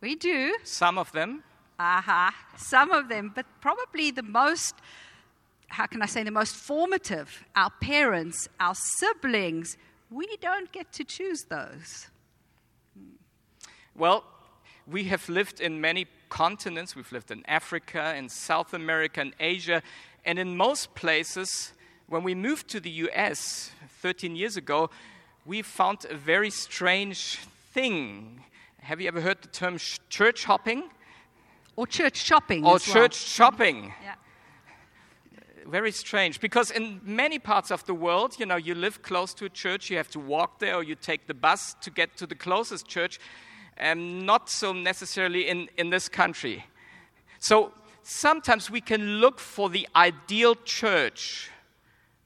We 0.00 0.14
do. 0.14 0.54
Some 0.64 0.98
of 0.98 1.12
them. 1.12 1.42
Aha, 1.78 2.28
uh-huh. 2.28 2.56
some 2.58 2.90
of 2.90 3.08
them, 3.08 3.32
but 3.34 3.46
probably 3.62 4.10
the 4.10 4.22
most, 4.22 4.74
how 5.68 5.86
can 5.86 6.02
I 6.02 6.06
say, 6.06 6.22
the 6.22 6.30
most 6.30 6.54
formative, 6.54 7.42
our 7.56 7.70
parents, 7.80 8.48
our 8.60 8.74
siblings, 8.74 9.78
we 10.10 10.26
don't 10.40 10.70
get 10.72 10.92
to 10.94 11.04
choose 11.04 11.44
those. 11.44 12.08
Well, 13.94 14.24
we 14.86 15.04
have 15.04 15.28
lived 15.28 15.60
in 15.60 15.80
many 15.80 16.06
continents. 16.28 16.96
We've 16.96 17.10
lived 17.12 17.30
in 17.30 17.44
Africa, 17.46 18.14
in 18.16 18.28
South 18.28 18.74
America, 18.74 19.20
in 19.20 19.34
Asia, 19.38 19.82
and 20.24 20.38
in 20.38 20.56
most 20.56 20.94
places, 20.94 21.72
when 22.08 22.22
we 22.22 22.34
moved 22.34 22.68
to 22.68 22.80
the 22.80 22.90
US 22.90 23.70
13 24.00 24.34
years 24.34 24.56
ago, 24.56 24.90
we 25.46 25.62
found 25.62 26.06
a 26.08 26.16
very 26.16 26.50
strange 26.50 27.38
thing. 27.72 28.44
Have 28.80 29.00
you 29.00 29.08
ever 29.08 29.20
heard 29.20 29.42
the 29.42 29.48
term 29.48 29.78
church 30.08 30.44
hopping? 30.44 30.84
Or 31.76 31.86
church 31.86 32.16
shopping. 32.16 32.66
Or 32.66 32.78
church 32.78 32.94
well. 32.94 33.10
shopping. 33.10 33.94
Yeah. 34.02 34.14
Very 35.70 35.92
strange 35.92 36.40
because 36.40 36.72
in 36.72 37.00
many 37.04 37.38
parts 37.38 37.70
of 37.70 37.86
the 37.86 37.94
world, 37.94 38.34
you 38.40 38.44
know, 38.44 38.56
you 38.56 38.74
live 38.74 39.02
close 39.02 39.32
to 39.34 39.44
a 39.44 39.48
church, 39.48 39.88
you 39.88 39.96
have 39.98 40.10
to 40.10 40.18
walk 40.18 40.58
there, 40.58 40.74
or 40.74 40.82
you 40.82 40.96
take 40.96 41.28
the 41.28 41.34
bus 41.34 41.76
to 41.82 41.90
get 41.90 42.16
to 42.16 42.26
the 42.26 42.34
closest 42.34 42.88
church, 42.88 43.20
and 43.76 44.26
not 44.26 44.50
so 44.50 44.72
necessarily 44.72 45.48
in, 45.48 45.68
in 45.76 45.90
this 45.90 46.08
country. 46.08 46.64
So 47.38 47.72
sometimes 48.02 48.68
we 48.68 48.80
can 48.80 49.20
look 49.20 49.38
for 49.38 49.70
the 49.70 49.86
ideal 49.94 50.56
church, 50.56 51.50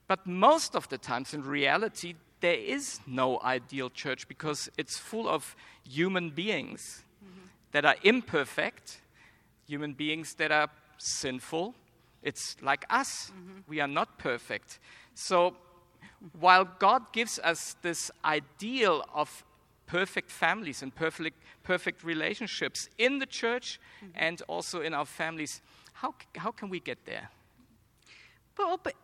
but 0.08 0.26
most 0.26 0.74
of 0.74 0.88
the 0.88 0.96
times 0.96 1.34
in 1.34 1.42
reality, 1.44 2.14
there 2.40 2.54
is 2.54 3.00
no 3.06 3.40
ideal 3.42 3.90
church 3.90 4.26
because 4.26 4.70
it's 4.78 4.96
full 4.96 5.28
of 5.28 5.54
human 5.86 6.30
beings 6.30 7.02
mm-hmm. 7.22 7.46
that 7.72 7.84
are 7.84 7.96
imperfect, 8.04 9.02
human 9.66 9.92
beings 9.92 10.32
that 10.34 10.50
are 10.50 10.70
sinful. 10.96 11.74
It's 12.24 12.56
like 12.60 12.84
us. 12.90 13.30
Mm-hmm. 13.30 13.60
We 13.68 13.80
are 13.80 13.88
not 13.88 14.18
perfect. 14.18 14.80
So 15.14 15.54
while 16.40 16.64
God 16.78 17.12
gives 17.12 17.38
us 17.38 17.76
this 17.82 18.10
ideal 18.24 19.04
of 19.14 19.44
perfect 19.86 20.30
families 20.30 20.82
and 20.82 20.92
perfect, 20.94 21.36
perfect 21.62 22.02
relationships 22.02 22.88
in 22.98 23.18
the 23.18 23.26
church 23.26 23.78
mm-hmm. 24.02 24.12
and 24.16 24.42
also 24.48 24.80
in 24.80 24.94
our 24.94 25.04
families, 25.04 25.60
how, 25.92 26.14
how 26.36 26.50
can 26.50 26.70
we 26.70 26.80
get 26.80 27.04
there? 27.04 27.28
Well, 28.56 28.80
but 28.82 28.94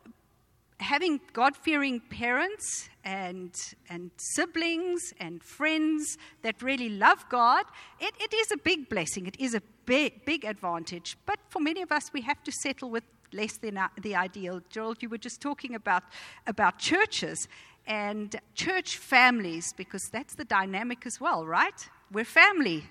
having 0.80 1.20
God 1.32 1.56
fearing 1.56 2.00
parents 2.10 2.88
and, 3.04 3.54
and 3.88 4.10
siblings 4.16 5.12
and 5.18 5.42
friends 5.42 6.16
that 6.42 6.62
really 6.62 6.88
love 6.88 7.24
God, 7.28 7.64
it, 8.00 8.14
it 8.18 8.34
is 8.34 8.50
a 8.52 8.56
big 8.56 8.88
blessing. 8.88 9.26
It 9.26 9.38
is 9.38 9.54
a 9.54 9.62
big, 9.86 10.24
big 10.24 10.44
advantage. 10.44 11.16
But 11.26 11.38
for 11.48 11.60
many 11.60 11.82
of 11.82 11.92
us, 11.92 12.12
we 12.12 12.22
have 12.22 12.42
to 12.44 12.52
settle 12.52 12.90
with 12.90 13.04
less 13.32 13.58
than 13.58 13.78
the 14.00 14.16
ideal. 14.16 14.60
Gerald, 14.70 15.02
you 15.02 15.08
were 15.08 15.18
just 15.18 15.40
talking 15.40 15.74
about, 15.74 16.02
about 16.46 16.78
churches 16.78 17.48
and 17.86 18.36
church 18.54 18.98
families, 18.98 19.72
because 19.76 20.08
that's 20.12 20.34
the 20.34 20.44
dynamic 20.44 21.06
as 21.06 21.20
well, 21.20 21.46
right? 21.46 21.88
We're 22.12 22.24
family. 22.24 22.84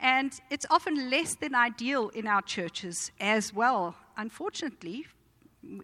And 0.00 0.32
it's 0.50 0.66
often 0.70 1.10
less 1.10 1.34
than 1.36 1.54
ideal 1.54 2.10
in 2.10 2.26
our 2.26 2.42
churches 2.42 3.10
as 3.20 3.54
well, 3.54 3.94
unfortunately, 4.16 5.06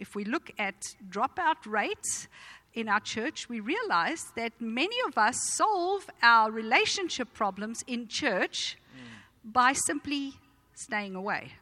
if 0.00 0.14
we 0.14 0.24
look 0.24 0.50
at 0.58 0.74
dropout 1.08 1.66
rates 1.66 2.28
in 2.74 2.88
our 2.88 3.00
church, 3.00 3.48
we 3.48 3.60
realize 3.60 4.32
that 4.36 4.52
many 4.60 4.96
of 5.06 5.18
us 5.18 5.36
solve 5.54 6.08
our 6.22 6.50
relationship 6.50 7.32
problems 7.34 7.82
in 7.86 8.08
church 8.08 8.78
mm. 8.94 9.52
by 9.52 9.72
simply 9.72 10.34
staying 10.74 11.14
away 11.14 11.52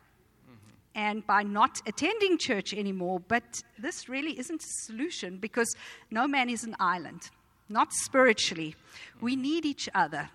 mm-hmm. 0.46 0.70
and 0.94 1.26
by 1.26 1.42
not 1.42 1.80
attending 1.86 2.38
church 2.38 2.72
anymore. 2.72 3.20
But 3.26 3.62
this 3.78 4.08
really 4.08 4.38
isn't 4.38 4.62
a 4.62 4.86
solution 4.86 5.38
because 5.38 5.74
no 6.10 6.28
man 6.28 6.48
is 6.48 6.64
an 6.64 6.76
island, 6.78 7.22
not 7.68 7.92
spiritually. 7.92 8.76
We 9.20 9.32
mm-hmm. 9.32 9.42
need 9.42 9.66
each 9.66 9.88
other. 9.94 10.30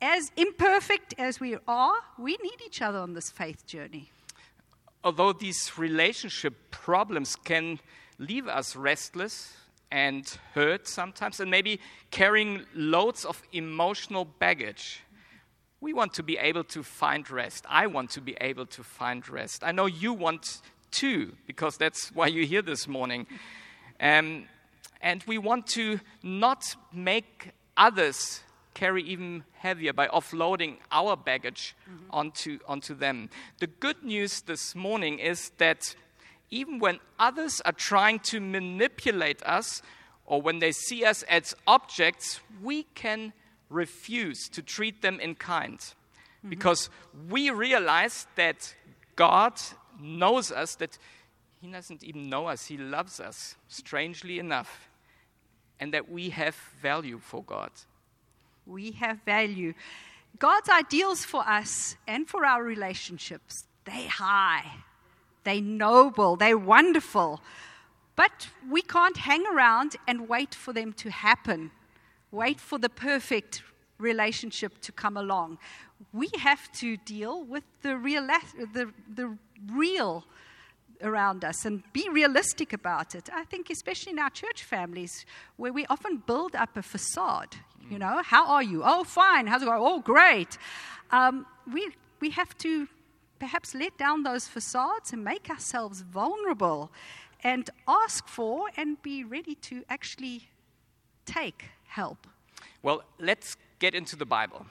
As 0.00 0.30
imperfect 0.36 1.14
as 1.18 1.40
we 1.40 1.56
are, 1.66 1.94
we 2.18 2.36
need 2.42 2.60
each 2.64 2.82
other 2.82 2.98
on 2.98 3.14
this 3.14 3.30
faith 3.30 3.66
journey 3.66 4.10
although 5.04 5.32
these 5.32 5.78
relationship 5.78 6.54
problems 6.70 7.36
can 7.36 7.78
leave 8.18 8.48
us 8.48 8.76
restless 8.76 9.54
and 9.90 10.38
hurt 10.54 10.86
sometimes, 10.86 11.40
and 11.40 11.50
maybe 11.50 11.80
carrying 12.10 12.64
loads 12.74 13.24
of 13.24 13.42
emotional 13.52 14.24
baggage, 14.24 15.00
we 15.80 15.92
want 15.92 16.12
to 16.14 16.22
be 16.22 16.36
able 16.36 16.64
to 16.64 16.82
find 16.82 17.30
rest. 17.30 17.64
I 17.68 17.86
want 17.86 18.10
to 18.10 18.20
be 18.20 18.36
able 18.40 18.66
to 18.66 18.82
find 18.82 19.26
rest. 19.28 19.62
I 19.64 19.72
know 19.72 19.86
you 19.86 20.12
want 20.12 20.60
to, 20.92 21.32
because 21.46 21.76
that's 21.76 22.10
why 22.12 22.26
you're 22.26 22.44
here 22.44 22.62
this 22.62 22.88
morning. 22.88 23.26
Um, 24.00 24.44
and 25.00 25.22
we 25.26 25.38
want 25.38 25.66
to 25.68 26.00
not 26.22 26.64
make 26.92 27.52
others 27.76 28.40
carry 28.74 29.02
even 29.02 29.44
heavier 29.54 29.92
by 29.92 30.06
offloading 30.08 30.76
our 30.92 31.16
baggage 31.16 31.74
mm-hmm. 31.88 32.04
onto, 32.10 32.58
onto 32.66 32.94
them. 32.94 33.30
The 33.58 33.66
good 33.66 34.02
news 34.04 34.42
this 34.42 34.74
morning 34.74 35.18
is 35.18 35.50
that 35.58 35.94
even 36.50 36.78
when 36.78 37.00
others 37.18 37.60
are 37.64 37.72
trying 37.72 38.20
to 38.20 38.40
manipulate 38.40 39.42
us 39.42 39.82
or 40.24 40.40
when 40.40 40.58
they 40.58 40.72
see 40.72 41.04
us 41.04 41.22
as 41.24 41.54
objects, 41.66 42.40
we 42.62 42.84
can 42.94 43.32
refuse 43.68 44.48
to 44.48 44.62
treat 44.62 45.02
them 45.02 45.20
in 45.20 45.34
kind 45.34 45.78
mm-hmm. 45.78 46.48
because 46.48 46.88
we 47.28 47.50
realize 47.50 48.26
that 48.36 48.74
God 49.16 49.54
knows 50.00 50.52
us, 50.52 50.76
that 50.76 50.96
He 51.60 51.70
doesn't 51.70 52.04
even 52.04 52.30
know 52.30 52.46
us, 52.46 52.66
He 52.66 52.76
loves 52.76 53.20
us, 53.20 53.56
strangely 53.68 54.38
enough, 54.38 54.88
and 55.80 55.92
that 55.92 56.10
we 56.10 56.30
have 56.30 56.54
value 56.80 57.18
for 57.18 57.42
God 57.42 57.70
we 58.68 58.92
have 58.92 59.18
value. 59.24 59.74
God's 60.38 60.68
ideals 60.68 61.24
for 61.24 61.42
us 61.48 61.96
and 62.06 62.28
for 62.28 62.44
our 62.44 62.62
relationships, 62.62 63.64
they 63.84 64.06
high, 64.06 64.64
they 65.44 65.60
noble, 65.60 66.36
they 66.36 66.54
wonderful. 66.54 67.40
But 68.14 68.48
we 68.68 68.82
can't 68.82 69.16
hang 69.16 69.46
around 69.46 69.96
and 70.06 70.28
wait 70.28 70.54
for 70.54 70.72
them 70.72 70.92
to 70.94 71.10
happen. 71.10 71.70
Wait 72.30 72.60
for 72.60 72.78
the 72.78 72.88
perfect 72.88 73.62
relationship 73.98 74.80
to 74.82 74.92
come 74.92 75.16
along. 75.16 75.58
We 76.12 76.28
have 76.38 76.70
to 76.72 76.96
deal 76.98 77.42
with 77.44 77.64
the 77.82 77.96
real, 77.96 78.26
the, 78.26 78.92
the 79.14 79.36
real 79.72 80.24
around 81.02 81.44
us 81.44 81.64
and 81.64 81.82
be 81.92 82.08
realistic 82.08 82.72
about 82.72 83.14
it. 83.14 83.28
I 83.32 83.44
think, 83.44 83.70
especially 83.70 84.12
in 84.12 84.18
our 84.18 84.30
church 84.30 84.64
families, 84.64 85.24
where 85.56 85.72
we 85.72 85.86
often 85.86 86.22
build 86.26 86.54
up 86.54 86.76
a 86.76 86.82
facade. 86.82 87.56
You 87.90 87.96
mm. 87.96 88.00
know, 88.00 88.22
how 88.22 88.46
are 88.48 88.62
you? 88.62 88.82
Oh, 88.84 89.04
fine. 89.04 89.46
How's 89.46 89.62
it 89.62 89.66
going? 89.66 89.80
Oh, 89.80 90.00
great. 90.00 90.58
Um, 91.10 91.46
we, 91.72 91.90
we 92.20 92.30
have 92.30 92.56
to 92.58 92.88
perhaps 93.38 93.74
let 93.74 93.96
down 93.96 94.22
those 94.22 94.48
facades 94.48 95.12
and 95.12 95.24
make 95.24 95.48
ourselves 95.48 96.02
vulnerable 96.02 96.90
and 97.42 97.70
ask 97.86 98.26
for 98.26 98.68
and 98.76 99.00
be 99.02 99.24
ready 99.24 99.54
to 99.54 99.84
actually 99.88 100.48
take 101.24 101.66
help. 101.86 102.26
Well, 102.82 103.02
let's 103.18 103.56
get 103.78 103.94
into 103.94 104.16
the 104.16 104.26
Bible. 104.26 104.66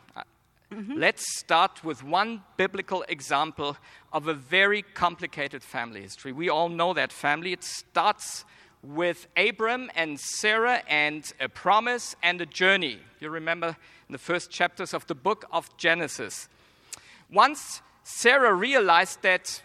Mm-hmm. 0.71 0.97
Let's 0.97 1.37
start 1.39 1.83
with 1.83 2.03
one 2.03 2.43
biblical 2.57 3.03
example 3.07 3.77
of 4.11 4.27
a 4.27 4.33
very 4.33 4.81
complicated 4.81 5.63
family 5.63 6.01
history. 6.01 6.33
We 6.33 6.49
all 6.49 6.67
know 6.67 6.93
that 6.93 7.13
family. 7.13 7.53
It 7.53 7.63
starts 7.63 8.43
with 8.83 9.27
Abram 9.37 9.89
and 9.95 10.19
Sarah 10.19 10.83
and 10.89 11.31
a 11.39 11.47
promise 11.47 12.15
and 12.21 12.41
a 12.41 12.45
journey. 12.45 12.99
You 13.19 13.29
remember 13.29 13.77
in 14.09 14.11
the 14.11 14.17
first 14.17 14.51
chapters 14.51 14.93
of 14.93 15.07
the 15.07 15.15
book 15.15 15.45
of 15.51 15.75
Genesis. 15.77 16.49
Once 17.31 17.81
Sarah 18.03 18.53
realized 18.53 19.21
that 19.21 19.61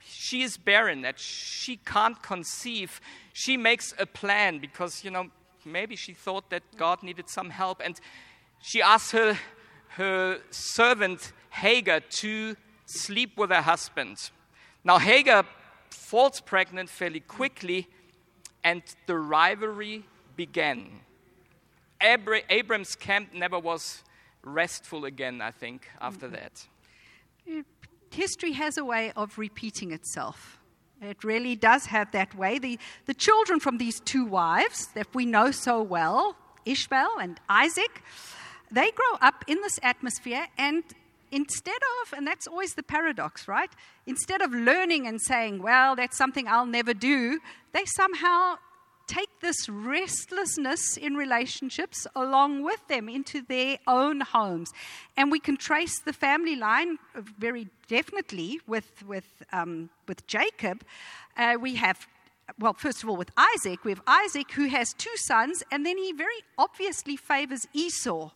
she 0.00 0.42
is 0.42 0.56
barren, 0.56 1.02
that 1.02 1.18
she 1.18 1.76
can't 1.76 2.22
conceive, 2.22 3.00
she 3.32 3.56
makes 3.56 3.92
a 3.98 4.06
plan 4.06 4.58
because, 4.58 5.04
you 5.04 5.10
know, 5.10 5.28
maybe 5.66 5.96
she 5.96 6.14
thought 6.14 6.48
that 6.50 6.62
God 6.76 7.02
needed 7.02 7.28
some 7.28 7.50
help 7.50 7.82
and 7.84 8.00
she 8.62 8.80
asks 8.80 9.12
her 9.12 9.38
her 9.96 10.40
servant 10.50 11.32
Hagar 11.50 12.00
to 12.20 12.54
sleep 12.84 13.38
with 13.38 13.50
her 13.50 13.62
husband. 13.62 14.30
Now, 14.84 14.98
Hagar 14.98 15.44
falls 15.90 16.40
pregnant 16.40 16.90
fairly 16.90 17.20
quickly, 17.20 17.88
and 18.62 18.82
the 19.06 19.16
rivalry 19.16 20.04
began. 20.36 21.00
Abra- 22.00 22.42
Abram's 22.50 22.94
camp 22.94 23.32
never 23.32 23.58
was 23.58 24.04
restful 24.42 25.06
again, 25.06 25.40
I 25.40 25.50
think, 25.50 25.88
after 26.00 26.28
that. 26.28 26.66
History 28.10 28.52
has 28.52 28.76
a 28.76 28.84
way 28.84 29.12
of 29.16 29.38
repeating 29.38 29.92
itself. 29.92 30.60
It 31.00 31.24
really 31.24 31.56
does 31.56 31.86
have 31.86 32.12
that 32.12 32.34
way. 32.34 32.58
The, 32.58 32.78
the 33.06 33.14
children 33.14 33.60
from 33.60 33.78
these 33.78 34.00
two 34.00 34.26
wives 34.26 34.88
that 34.94 35.06
we 35.14 35.24
know 35.24 35.50
so 35.50 35.82
well, 35.82 36.36
Ishmael 36.64 37.18
and 37.20 37.40
Isaac, 37.48 38.02
they 38.70 38.90
grow 38.90 39.18
up 39.20 39.44
in 39.46 39.60
this 39.62 39.78
atmosphere 39.82 40.46
and 40.58 40.82
instead 41.30 41.80
of, 42.02 42.12
and 42.16 42.26
that's 42.26 42.46
always 42.46 42.74
the 42.74 42.82
paradox, 42.82 43.48
right? 43.48 43.70
Instead 44.06 44.42
of 44.42 44.52
learning 44.52 45.06
and 45.06 45.20
saying, 45.20 45.62
well, 45.62 45.96
that's 45.96 46.16
something 46.16 46.46
I'll 46.48 46.66
never 46.66 46.94
do, 46.94 47.40
they 47.72 47.84
somehow 47.84 48.56
take 49.06 49.28
this 49.40 49.68
restlessness 49.68 50.96
in 50.96 51.14
relationships 51.14 52.06
along 52.16 52.64
with 52.64 52.86
them 52.88 53.08
into 53.08 53.40
their 53.42 53.78
own 53.86 54.20
homes. 54.20 54.72
And 55.16 55.30
we 55.30 55.38
can 55.38 55.56
trace 55.56 56.00
the 56.00 56.12
family 56.12 56.56
line 56.56 56.98
very 57.14 57.68
definitely 57.88 58.60
with, 58.66 59.04
with, 59.06 59.42
um, 59.52 59.90
with 60.08 60.26
Jacob. 60.26 60.82
Uh, 61.36 61.56
we 61.60 61.76
have 61.76 62.06
well, 62.60 62.74
first 62.74 63.02
of 63.02 63.08
all, 63.08 63.16
with 63.16 63.32
Isaac, 63.36 63.84
we 63.84 63.90
have 63.90 64.02
Isaac 64.06 64.52
who 64.52 64.68
has 64.68 64.92
two 64.92 65.16
sons, 65.16 65.64
and 65.72 65.84
then 65.84 65.98
he 65.98 66.12
very 66.12 66.44
obviously 66.56 67.16
favors 67.16 67.66
Esau. 67.72 68.30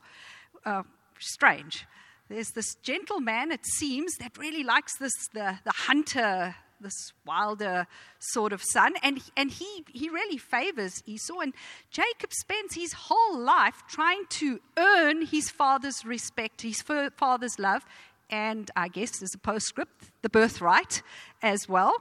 Uh, 0.65 0.83
strange. 1.19 1.87
There's 2.29 2.51
this 2.51 2.75
gentleman, 2.77 3.51
it 3.51 3.67
seems, 3.67 4.17
that 4.19 4.39
really 4.39 4.63
likes 4.63 4.97
this, 4.99 5.13
the, 5.35 5.59
the 5.65 5.73
hunter, 5.73 6.55
this 6.81 7.13
wilder 7.27 7.87
sort 8.19 8.53
of 8.53 8.63
son, 8.63 8.95
and, 9.03 9.21
and 9.37 9.51
he, 9.51 9.85
he 9.93 10.09
really 10.09 10.39
favors 10.39 11.03
Esau. 11.07 11.41
And 11.41 11.53
Jacob 11.91 12.33
spends 12.33 12.75
his 12.75 12.93
whole 12.93 13.39
life 13.39 13.83
trying 13.89 14.25
to 14.31 14.61
earn 14.77 15.27
his 15.27 15.51
father's 15.51 16.05
respect, 16.05 16.63
his 16.63 16.83
father's 16.83 17.59
love, 17.59 17.85
and 18.31 18.71
I 18.77 18.89
guess 18.89 19.23
as 19.23 19.35
a 19.35 19.39
postscript, 19.39 20.13
the 20.23 20.29
birthright 20.29 21.03
as 21.43 21.69
well. 21.69 21.95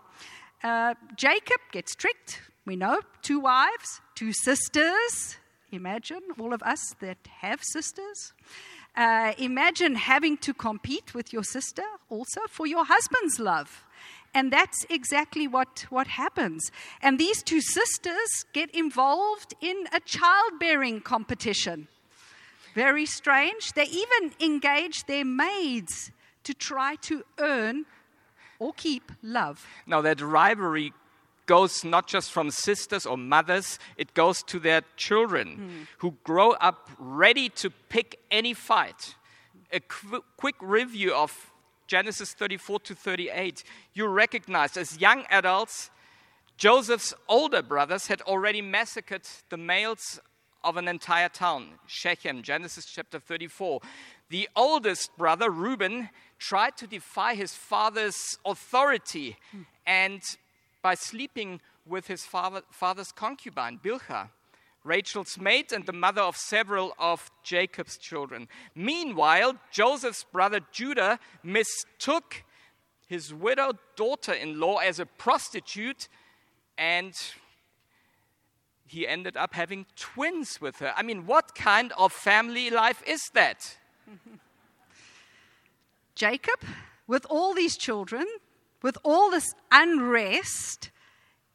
Uh, 0.63 0.93
Jacob 1.15 1.59
gets 1.71 1.95
tricked. 1.95 2.41
We 2.65 2.75
know 2.75 2.99
two 3.21 3.39
wives, 3.39 4.01
two 4.15 4.31
sisters. 4.33 5.37
Imagine 5.71 6.21
all 6.39 6.53
of 6.53 6.63
us 6.63 6.95
that 6.99 7.17
have 7.41 7.59
sisters. 7.63 8.33
Uh, 8.95 9.33
imagine 9.37 9.95
having 9.95 10.37
to 10.37 10.53
compete 10.53 11.13
with 11.13 11.31
your 11.31 11.43
sister 11.43 11.83
also 12.09 12.41
for 12.49 12.65
your 12.65 12.85
husband's 12.85 13.39
love. 13.39 13.85
And 14.33 14.51
that's 14.51 14.85
exactly 14.89 15.47
what, 15.47 15.85
what 15.89 16.07
happens. 16.07 16.71
And 17.01 17.19
these 17.19 17.41
two 17.43 17.61
sisters 17.61 18.45
get 18.53 18.69
involved 18.71 19.53
in 19.61 19.85
a 19.93 19.99
childbearing 19.99 21.01
competition. 21.01 21.87
Very 22.75 23.05
strange. 23.05 23.73
They 23.73 23.85
even 23.85 24.33
engage 24.39 25.05
their 25.05 25.25
maids 25.25 26.11
to 26.43 26.53
try 26.53 26.95
to 26.95 27.23
earn 27.39 27.85
or 28.59 28.73
keep 28.73 29.11
love. 29.23 29.65
Now, 29.87 30.01
that 30.01 30.21
rivalry 30.21 30.93
goes 31.49 31.83
not 31.83 32.05
just 32.05 32.31
from 32.31 32.51
sisters 32.51 33.07
or 33.07 33.17
mothers, 33.17 33.79
it 33.97 34.13
goes 34.13 34.43
to 34.43 34.59
their 34.59 34.83
children 34.97 35.47
hmm. 35.55 35.83
who 35.97 36.15
grow 36.23 36.51
up 36.51 36.91
ready 36.99 37.49
to 37.49 37.71
pick 37.89 38.19
any 38.29 38.53
fight. 38.53 39.15
A 39.73 39.79
qu- 39.79 40.23
quick 40.37 40.57
review 40.61 41.11
of 41.11 41.51
Genesis 41.87 42.33
34 42.33 42.81
to 42.81 42.93
38. 42.93 43.63
You 43.95 44.05
recognize 44.05 44.77
as 44.77 45.01
young 45.01 45.23
adults, 45.31 45.89
Joseph's 46.55 47.15
older 47.27 47.63
brothers 47.63 48.05
had 48.05 48.21
already 48.21 48.61
massacred 48.61 49.23
the 49.49 49.57
males 49.57 50.19
of 50.63 50.77
an 50.77 50.87
entire 50.87 51.29
town, 51.29 51.79
Shechem, 51.87 52.43
Genesis 52.43 52.85
chapter 52.85 53.19
34. 53.19 53.81
The 54.29 54.47
oldest 54.55 55.17
brother, 55.17 55.49
Reuben, 55.49 56.09
tried 56.37 56.77
to 56.77 56.85
defy 56.85 57.33
his 57.33 57.55
father's 57.55 58.37
authority 58.45 59.37
hmm. 59.51 59.61
and 59.87 60.21
by 60.81 60.95
sleeping 60.95 61.61
with 61.85 62.07
his 62.07 62.23
father, 62.23 62.61
father's 62.71 63.11
concubine, 63.11 63.79
Bilhah, 63.83 64.29
Rachel's 64.83 65.37
maid 65.37 65.71
and 65.71 65.85
the 65.85 65.93
mother 65.93 66.21
of 66.21 66.37
several 66.37 66.93
of 66.97 67.29
Jacob's 67.43 67.97
children. 67.97 68.47
Meanwhile, 68.75 69.55
Joseph's 69.71 70.23
brother 70.23 70.61
Judah 70.71 71.19
mistook 71.43 72.43
his 73.07 73.33
widowed 73.33 73.77
daughter 73.95 74.33
in 74.33 74.59
law 74.59 74.77
as 74.77 74.99
a 74.99 75.05
prostitute 75.05 76.07
and 76.77 77.13
he 78.87 79.07
ended 79.07 79.35
up 79.37 79.53
having 79.53 79.85
twins 79.95 80.59
with 80.61 80.79
her. 80.79 80.93
I 80.95 81.03
mean, 81.03 81.25
what 81.25 81.53
kind 81.53 81.91
of 81.97 82.11
family 82.13 82.69
life 82.69 83.03
is 83.05 83.21
that? 83.33 83.77
Jacob, 86.15 86.59
with 87.05 87.25
all 87.29 87.53
these 87.53 87.77
children, 87.77 88.25
with 88.81 88.97
all 89.03 89.29
this 89.29 89.53
unrest, 89.71 90.89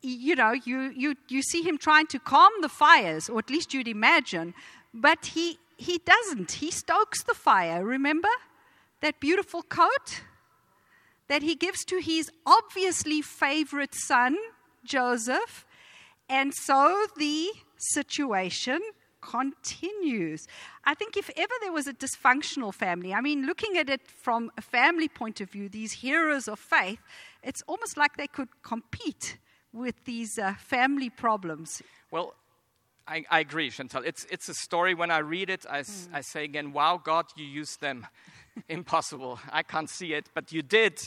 you 0.03 0.37
know, 0.37 0.53
you, 0.53 0.93
you, 0.95 1.15
you 1.29 1.43
see 1.43 1.63
him 1.63 1.79
trying 1.79 2.07
to 2.09 2.19
calm 2.19 2.53
the 2.61 2.69
fires, 2.69 3.29
or 3.29 3.39
at 3.39 3.51
least 3.51 3.73
you'd 3.73 3.89
imagine, 3.89 4.55
but 4.93 5.27
he, 5.27 5.59
he 5.77 5.99
doesn't. 5.99 6.53
He 6.53 6.71
stokes 6.71 7.23
the 7.23 7.35
fire. 7.35 7.85
Remember 7.85 8.29
that 9.01 9.21
beautiful 9.21 9.63
coat 9.63 10.23
that 11.29 11.43
he 11.43 11.55
gives 11.55 11.85
to 11.87 12.01
his 12.01 12.31
obviously 12.47 13.23
favorite 13.23 13.95
son, 13.95 14.37
Joseph? 14.85 15.65
And 16.29 16.53
so 16.55 17.07
the 17.17 17.49
situation 17.77 18.81
continues. 19.25 20.47
I 20.85 20.95
think 20.95 21.17
if 21.17 21.31
ever 21.37 21.53
there 21.63 21.73
was 21.73 21.87
a 21.87 21.95
dysfunctional 21.95 22.73
family, 22.75 23.15
I 23.15 23.21
mean, 23.21 23.47
looking 23.47 23.79
at 23.79 23.89
it 23.89 24.03
from 24.07 24.51
a 24.59 24.63
family 24.63 25.09
point 25.09 25.41
of 25.41 25.51
view, 25.51 25.69
these 25.69 25.93
heroes 25.93 26.47
of 26.47 26.59
faith, 26.59 27.01
it's 27.43 27.63
almost 27.67 27.97
like 27.97 28.17
they 28.17 28.27
could 28.27 28.49
compete 28.63 29.39
with 29.73 30.05
these 30.05 30.39
uh, 30.39 30.55
family 30.55 31.11
problems. 31.11 31.83
Well, 32.11 32.35
I, 33.09 33.25
I, 33.31 33.41
agree, 33.41 33.71
Chantal. 33.71 34.03
It's, 34.05 34.27
it's 34.31 34.49
a 34.49 34.55
story. 34.55 34.95
When 34.95 35.11
I 35.11 35.19
read 35.19 35.51
it, 35.51 35.67
I, 35.69 35.81
mm. 35.81 36.09
I 36.13 36.21
say 36.21 36.45
again, 36.45 36.73
wow, 36.73 37.01
God, 37.03 37.27
you 37.37 37.45
used 37.45 37.81
them. 37.81 38.07
Impossible. 38.69 39.41
I 39.51 39.63
can't 39.63 39.91
see 39.91 40.15
it, 40.15 40.27
but 40.33 40.53
you 40.53 40.63
did. 40.63 41.01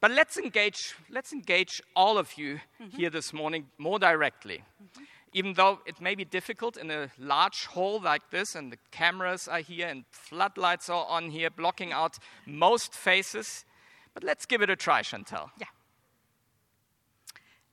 But 0.00 0.10
let's 0.12 0.36
engage, 0.36 0.94
let's 1.10 1.32
engage 1.32 1.82
all 1.96 2.18
of 2.18 2.38
you 2.38 2.60
mm-hmm. 2.80 2.96
here 2.96 3.10
this 3.10 3.32
morning 3.32 3.66
more 3.78 3.98
directly. 3.98 4.62
Mm-hmm 4.82 5.04
even 5.36 5.52
though 5.52 5.80
it 5.84 6.00
may 6.00 6.14
be 6.14 6.24
difficult 6.24 6.78
in 6.78 6.90
a 6.90 7.10
large 7.18 7.66
hall 7.66 8.00
like 8.00 8.30
this, 8.30 8.54
and 8.54 8.72
the 8.72 8.78
cameras 8.90 9.46
are 9.46 9.60
here 9.60 9.86
and 9.86 10.06
floodlights 10.10 10.88
are 10.88 11.04
on 11.10 11.28
here, 11.28 11.50
blocking 11.50 11.92
out 11.92 12.16
most 12.46 12.94
faces. 12.94 13.66
But 14.14 14.24
let's 14.24 14.46
give 14.46 14.62
it 14.62 14.70
a 14.70 14.76
try, 14.76 15.02
Chantal. 15.02 15.50
Yeah. 15.60 15.66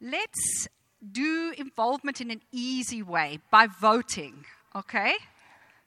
Let's 0.02 0.67
do 1.10 1.54
involvement 1.58 2.19
in 2.19 2.32
an 2.32 2.41
easy 2.52 3.02
way 3.02 3.39
by 3.49 3.67
voting, 3.67 4.43
okay? 4.76 5.13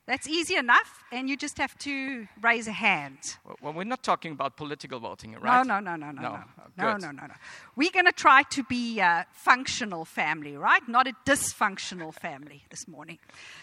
That's 0.06 0.28
easy 0.28 0.54
enough, 0.54 1.02
and 1.10 1.28
you 1.28 1.36
just 1.36 1.58
have 1.58 1.76
to 1.78 2.28
raise 2.40 2.68
a 2.68 2.72
hand. 2.72 3.18
Well, 3.60 3.72
we're 3.72 3.82
not 3.82 4.04
talking 4.04 4.30
about 4.30 4.56
political 4.56 5.00
voting, 5.00 5.32
right? 5.32 5.66
No, 5.66 5.80
no, 5.80 5.96
no, 5.96 5.96
no, 5.96 6.12
no, 6.12 6.22
no, 6.22 6.38
no, 6.78 6.92
no, 6.92 6.96
no, 6.96 7.10
no, 7.10 7.26
no. 7.26 7.34
We're 7.74 7.90
going 7.90 8.06
to 8.06 8.12
try 8.12 8.44
to 8.44 8.62
be 8.62 9.00
a 9.00 9.26
functional 9.32 10.04
family, 10.04 10.56
right? 10.56 10.86
Not 10.88 11.08
a 11.08 11.12
dysfunctional 11.24 12.14
family 12.14 12.62
this 12.70 12.86
morning. 12.86 13.18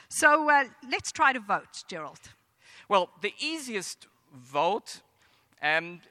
So 0.09 0.49
uh, 0.49 0.65
let's 0.91 1.13
try 1.13 1.31
to 1.31 1.39
vote, 1.39 1.85
Gerald. 1.87 2.19
Well, 2.89 3.09
the 3.21 3.33
easiest 3.39 4.07
vote, 4.35 4.99
um, 5.61 6.01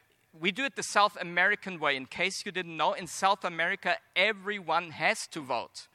we 0.41 0.51
do 0.51 0.65
it 0.65 0.77
the 0.77 0.83
South 0.83 1.19
American 1.21 1.79
way. 1.79 1.95
In 1.95 2.07
case 2.07 2.47
you 2.47 2.53
didn't 2.53 2.79
know, 2.79 2.95
in 2.95 3.07
South 3.07 3.45
America, 3.45 3.99
everyone 4.17 4.93
has 4.93 5.27
to 5.27 5.41
vote 5.41 5.89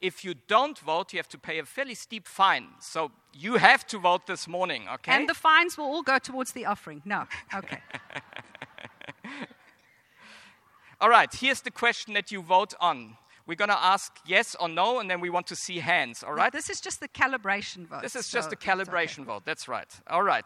if 0.00 0.24
you 0.24 0.34
don't 0.46 0.78
vote, 0.78 1.12
you 1.12 1.18
have 1.18 1.28
to 1.28 1.38
pay 1.38 1.58
a 1.58 1.64
fairly 1.64 1.94
steep 1.94 2.26
fine. 2.26 2.68
So 2.80 3.10
you 3.34 3.56
have 3.56 3.86
to 3.88 3.98
vote 3.98 4.26
this 4.26 4.46
morning, 4.46 4.86
okay? 4.94 5.12
And 5.12 5.28
the 5.28 5.34
fines 5.34 5.76
will 5.76 5.86
all 5.86 6.02
go 6.02 6.18
towards 6.18 6.52
the 6.52 6.66
offering. 6.66 7.02
No, 7.04 7.24
okay. 7.54 7.78
all 11.00 11.08
right, 11.08 11.32
here's 11.32 11.62
the 11.62 11.70
question 11.70 12.14
that 12.14 12.30
you 12.30 12.42
vote 12.42 12.74
on. 12.80 13.16
We're 13.46 13.56
going 13.56 13.70
to 13.70 13.82
ask 13.82 14.14
yes 14.26 14.54
or 14.60 14.68
no, 14.68 15.00
and 15.00 15.10
then 15.10 15.20
we 15.20 15.30
want 15.30 15.46
to 15.46 15.56
see 15.56 15.78
hands, 15.78 16.22
all 16.22 16.34
right? 16.34 16.52
This 16.52 16.68
is 16.68 16.80
just 16.80 17.00
the 17.00 17.08
calibration 17.08 17.86
vote. 17.86 18.02
This 18.02 18.14
is 18.14 18.26
so 18.26 18.38
just 18.38 18.52
a 18.52 18.56
calibration 18.56 19.20
okay. 19.20 19.24
vote, 19.24 19.44
that's 19.46 19.66
right. 19.68 19.88
All 20.08 20.22
right. 20.22 20.44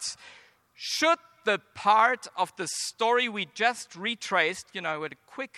Should 0.75 1.19
the 1.45 1.61
part 1.75 2.29
of 2.37 2.55
the 2.57 2.69
story 2.87 3.29
we 3.29 3.49
just 3.55 3.97
retraced, 3.97 4.67
you 4.73 4.81
know, 4.81 5.01
with 5.01 5.13
a 5.13 5.17
quick, 5.27 5.57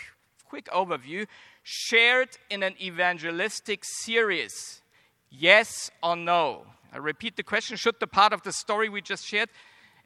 quick 0.49 0.67
overview, 0.67 1.27
shared 1.65 2.29
in 2.51 2.63
an 2.63 2.75
evangelistic 2.81 3.81
series? 3.85 4.83
Yes 5.31 5.91
or 6.03 6.15
no? 6.15 6.67
I 6.93 6.99
repeat 6.99 7.37
the 7.37 7.43
question 7.43 7.77
Should 7.77 7.99
the 7.99 8.07
part 8.07 8.33
of 8.33 8.43
the 8.43 8.53
story 8.53 8.89
we 8.89 9.01
just 9.01 9.27
shared 9.27 9.49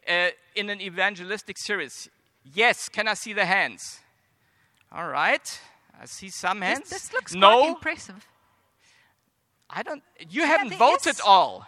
uh, 0.08 0.28
in 0.54 0.70
an 0.70 0.80
evangelistic 0.80 1.58
series? 1.58 2.08
Yes. 2.54 2.88
Can 2.88 3.06
I 3.08 3.14
see 3.14 3.34
the 3.34 3.44
hands? 3.44 4.00
All 4.90 5.08
right. 5.08 5.60
I 6.00 6.06
see 6.06 6.30
some 6.30 6.62
hands. 6.62 6.88
This, 6.88 7.02
this 7.02 7.12
looks 7.12 7.34
no. 7.34 7.58
quite 7.58 7.68
impressive. 7.70 8.26
I 9.68 9.82
don't. 9.82 10.02
You 10.30 10.42
yeah, 10.42 10.46
haven't 10.46 10.78
voted 10.78 11.14
is. 11.14 11.20
all. 11.20 11.66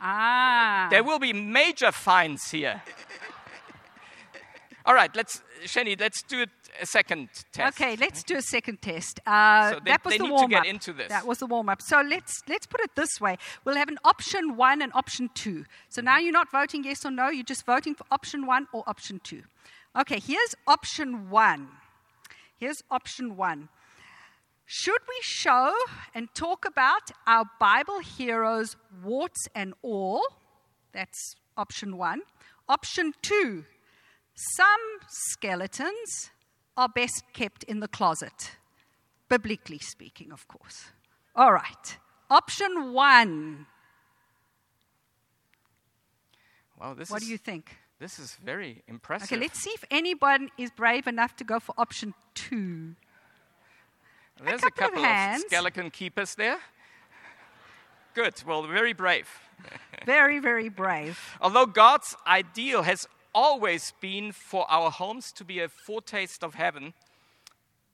Ah. 0.00 0.86
There 0.90 1.02
will 1.02 1.18
be 1.18 1.32
major 1.32 1.92
fines 1.92 2.50
here. 2.50 2.82
All 4.86 4.94
right. 4.94 5.14
Let's, 5.16 5.42
Shani. 5.64 5.98
Let's 5.98 6.22
do 6.22 6.42
it 6.42 6.50
a 6.80 6.86
second 6.86 7.28
test. 7.52 7.80
Okay, 7.80 7.96
let's 7.96 8.22
do 8.22 8.36
a 8.36 8.42
second 8.42 8.82
test. 8.82 9.20
Uh, 9.26 9.70
so 9.70 9.80
they, 9.84 9.90
that 9.90 10.04
was 10.04 10.16
the 10.16 10.24
warm 10.24 10.54
up. 10.54 10.64
That 11.08 11.26
was 11.26 11.38
the 11.38 11.46
warm 11.46 11.68
up. 11.68 11.80
So 11.80 12.02
let's 12.02 12.42
let's 12.48 12.66
put 12.66 12.80
it 12.80 12.90
this 12.94 13.20
way: 13.20 13.36
we'll 13.64 13.76
have 13.76 13.88
an 13.88 13.98
option 14.04 14.56
one 14.56 14.82
and 14.82 14.92
option 14.94 15.30
two. 15.34 15.64
So 15.88 16.02
now 16.02 16.18
you're 16.18 16.32
not 16.32 16.50
voting 16.50 16.84
yes 16.84 17.04
or 17.04 17.10
no; 17.10 17.28
you're 17.28 17.44
just 17.44 17.64
voting 17.64 17.94
for 17.94 18.04
option 18.10 18.46
one 18.46 18.66
or 18.72 18.82
option 18.86 19.20
two. 19.22 19.42
Okay, 19.98 20.20
here's 20.20 20.54
option 20.66 21.30
one. 21.30 21.68
Here's 22.58 22.82
option 22.90 23.36
one. 23.36 23.68
Should 24.66 25.02
we 25.08 25.18
show 25.20 25.74
and 26.14 26.28
talk 26.34 26.64
about 26.66 27.10
our 27.26 27.44
Bible 27.60 28.00
heroes, 28.00 28.76
warts 29.02 29.46
and 29.54 29.74
all? 29.82 30.22
That's 30.92 31.36
option 31.56 31.96
one. 31.96 32.22
Option 32.68 33.12
two, 33.20 33.64
some 34.34 34.80
skeletons 35.08 36.30
are 36.76 36.88
best 36.88 37.24
kept 37.32 37.62
in 37.64 37.80
the 37.80 37.88
closet, 37.88 38.52
biblically 39.28 39.78
speaking, 39.78 40.32
of 40.32 40.46
course. 40.48 40.86
All 41.36 41.52
right. 41.52 41.98
Option 42.30 42.92
one. 42.92 43.66
Well, 46.80 46.94
this 46.94 47.10
what 47.10 47.22
is, 47.22 47.28
do 47.28 47.32
you 47.32 47.38
think? 47.38 47.76
This 48.00 48.18
is 48.18 48.36
very 48.44 48.82
impressive. 48.88 49.30
Okay, 49.30 49.40
let's 49.40 49.60
see 49.60 49.70
if 49.70 49.84
anyone 49.90 50.50
is 50.58 50.70
brave 50.70 51.06
enough 51.06 51.36
to 51.36 51.44
go 51.44 51.60
for 51.60 51.74
option 51.78 52.14
two. 52.34 52.96
There's 54.42 54.64
a 54.64 54.70
couple, 54.70 55.04
a 55.04 55.04
couple 55.04 55.04
of, 55.04 55.36
of 55.36 55.40
skeleton 55.42 55.90
keepers 55.90 56.34
there. 56.34 56.58
Good. 58.14 58.34
Well, 58.46 58.62
very 58.64 58.92
brave. 58.92 59.28
very, 60.04 60.38
very 60.38 60.68
brave. 60.68 61.18
Although 61.40 61.66
God's 61.66 62.16
ideal 62.26 62.82
has 62.82 63.06
always 63.34 63.92
been 64.00 64.32
for 64.32 64.70
our 64.70 64.90
homes 64.90 65.32
to 65.32 65.44
be 65.44 65.60
a 65.60 65.68
foretaste 65.68 66.42
of 66.44 66.54
heaven, 66.54 66.94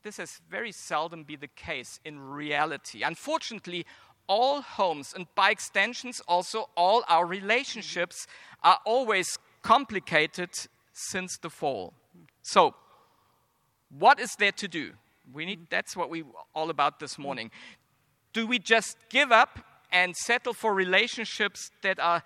this 0.02 0.16
has 0.16 0.40
very 0.50 0.72
seldom 0.72 1.24
been 1.24 1.40
the 1.40 1.48
case 1.48 2.00
in 2.04 2.20
reality. 2.20 3.02
Unfortunately, 3.02 3.84
all 4.26 4.62
homes, 4.62 5.12
and 5.14 5.26
by 5.34 5.50
extensions, 5.50 6.20
also 6.28 6.70
all 6.76 7.02
our 7.08 7.26
relationships, 7.26 8.26
are 8.62 8.78
always 8.84 9.38
complicated 9.62 10.50
since 10.92 11.36
the 11.38 11.50
fall. 11.50 11.92
So, 12.42 12.74
what 13.98 14.20
is 14.20 14.30
there 14.38 14.52
to 14.52 14.68
do? 14.68 14.92
We 15.32 15.46
need, 15.46 15.66
that's 15.68 15.96
what 15.96 16.10
we're 16.10 16.24
all 16.54 16.70
about 16.70 17.00
this 17.00 17.18
morning. 17.18 17.50
Do 18.32 18.46
we 18.46 18.58
just 18.58 18.96
give 19.08 19.32
up 19.32 19.58
and 19.92 20.16
settle 20.16 20.52
for 20.52 20.72
relationships 20.72 21.70
that 21.82 21.98
are 21.98 22.22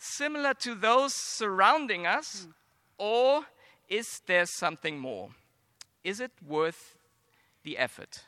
similar 0.00 0.54
to 0.54 0.74
those 0.74 1.14
surrounding 1.14 2.06
us, 2.06 2.44
hmm. 2.44 2.50
or 2.98 3.46
is 3.88 4.20
there 4.26 4.46
something 4.46 4.98
more? 4.98 5.30
Is 6.04 6.20
it 6.20 6.32
worth 6.46 6.96
the 7.64 7.78
effort? 7.78 8.24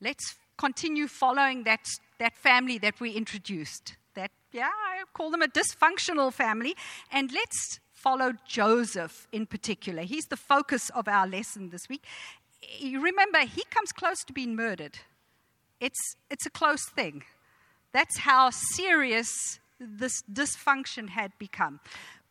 Let's 0.00 0.36
continue 0.56 1.08
following 1.08 1.64
that, 1.64 1.80
that 2.18 2.36
family 2.36 2.78
that 2.78 3.00
we 3.00 3.12
introduced. 3.12 3.96
That, 4.14 4.30
yeah, 4.52 4.68
I 4.68 5.02
call 5.12 5.30
them 5.30 5.42
a 5.42 5.48
dysfunctional 5.48 6.32
family. 6.32 6.74
And 7.10 7.32
let's 7.32 7.80
follow 7.92 8.32
Joseph 8.46 9.26
in 9.32 9.46
particular. 9.46 10.02
He's 10.02 10.26
the 10.26 10.36
focus 10.36 10.90
of 10.90 11.08
our 11.08 11.26
lesson 11.26 11.70
this 11.70 11.88
week. 11.88 12.04
You 12.78 13.00
remember, 13.02 13.40
he 13.40 13.64
comes 13.70 13.92
close 13.92 14.22
to 14.24 14.32
being 14.32 14.54
murdered. 14.54 14.98
It's, 15.80 16.16
it's 16.30 16.46
a 16.46 16.50
close 16.50 16.88
thing. 16.88 17.24
That's 17.92 18.18
how 18.18 18.50
serious 18.50 19.58
this 19.80 20.22
dysfunction 20.32 21.08
had 21.08 21.32
become. 21.38 21.80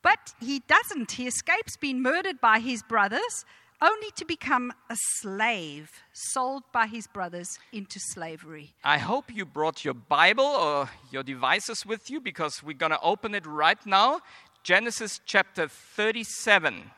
But 0.01 0.33
he 0.39 0.59
doesn't. 0.67 1.11
He 1.11 1.27
escapes 1.27 1.75
being 1.75 2.01
murdered 2.01 2.39
by 2.39 2.59
his 2.59 2.83
brothers, 2.83 3.45
only 3.81 4.11
to 4.15 4.25
become 4.25 4.71
a 4.89 4.95
slave, 5.19 5.91
sold 6.13 6.63
by 6.71 6.87
his 6.87 7.07
brothers 7.07 7.57
into 7.73 7.99
slavery. 7.99 8.73
I 8.83 8.97
hope 8.97 9.25
you 9.33 9.45
brought 9.45 9.83
your 9.83 9.93
Bible 9.93 10.45
or 10.45 10.89
your 11.11 11.23
devices 11.23 11.85
with 11.85 12.09
you 12.09 12.21
because 12.21 12.61
we're 12.63 12.73
going 12.73 12.91
to 12.91 13.01
open 13.01 13.35
it 13.35 13.45
right 13.45 13.83
now. 13.85 14.21
Genesis 14.63 15.19
chapter 15.25 15.67
37. 15.67 16.91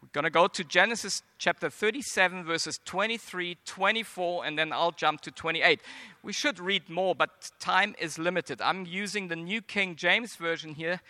We're 0.00 0.08
going 0.12 0.24
to 0.24 0.30
go 0.30 0.46
to 0.46 0.62
Genesis 0.62 1.22
chapter 1.38 1.68
37, 1.68 2.44
verses 2.44 2.78
23, 2.84 3.58
24, 3.64 4.46
and 4.46 4.56
then 4.56 4.72
I'll 4.72 4.92
jump 4.92 5.22
to 5.22 5.32
28. 5.32 5.80
We 6.22 6.32
should 6.32 6.60
read 6.60 6.88
more, 6.88 7.16
but 7.16 7.50
time 7.58 7.96
is 7.98 8.16
limited. 8.16 8.62
I'm 8.62 8.86
using 8.86 9.26
the 9.26 9.34
New 9.34 9.60
King 9.60 9.96
James 9.96 10.36
Version 10.36 10.74
here 10.74 11.00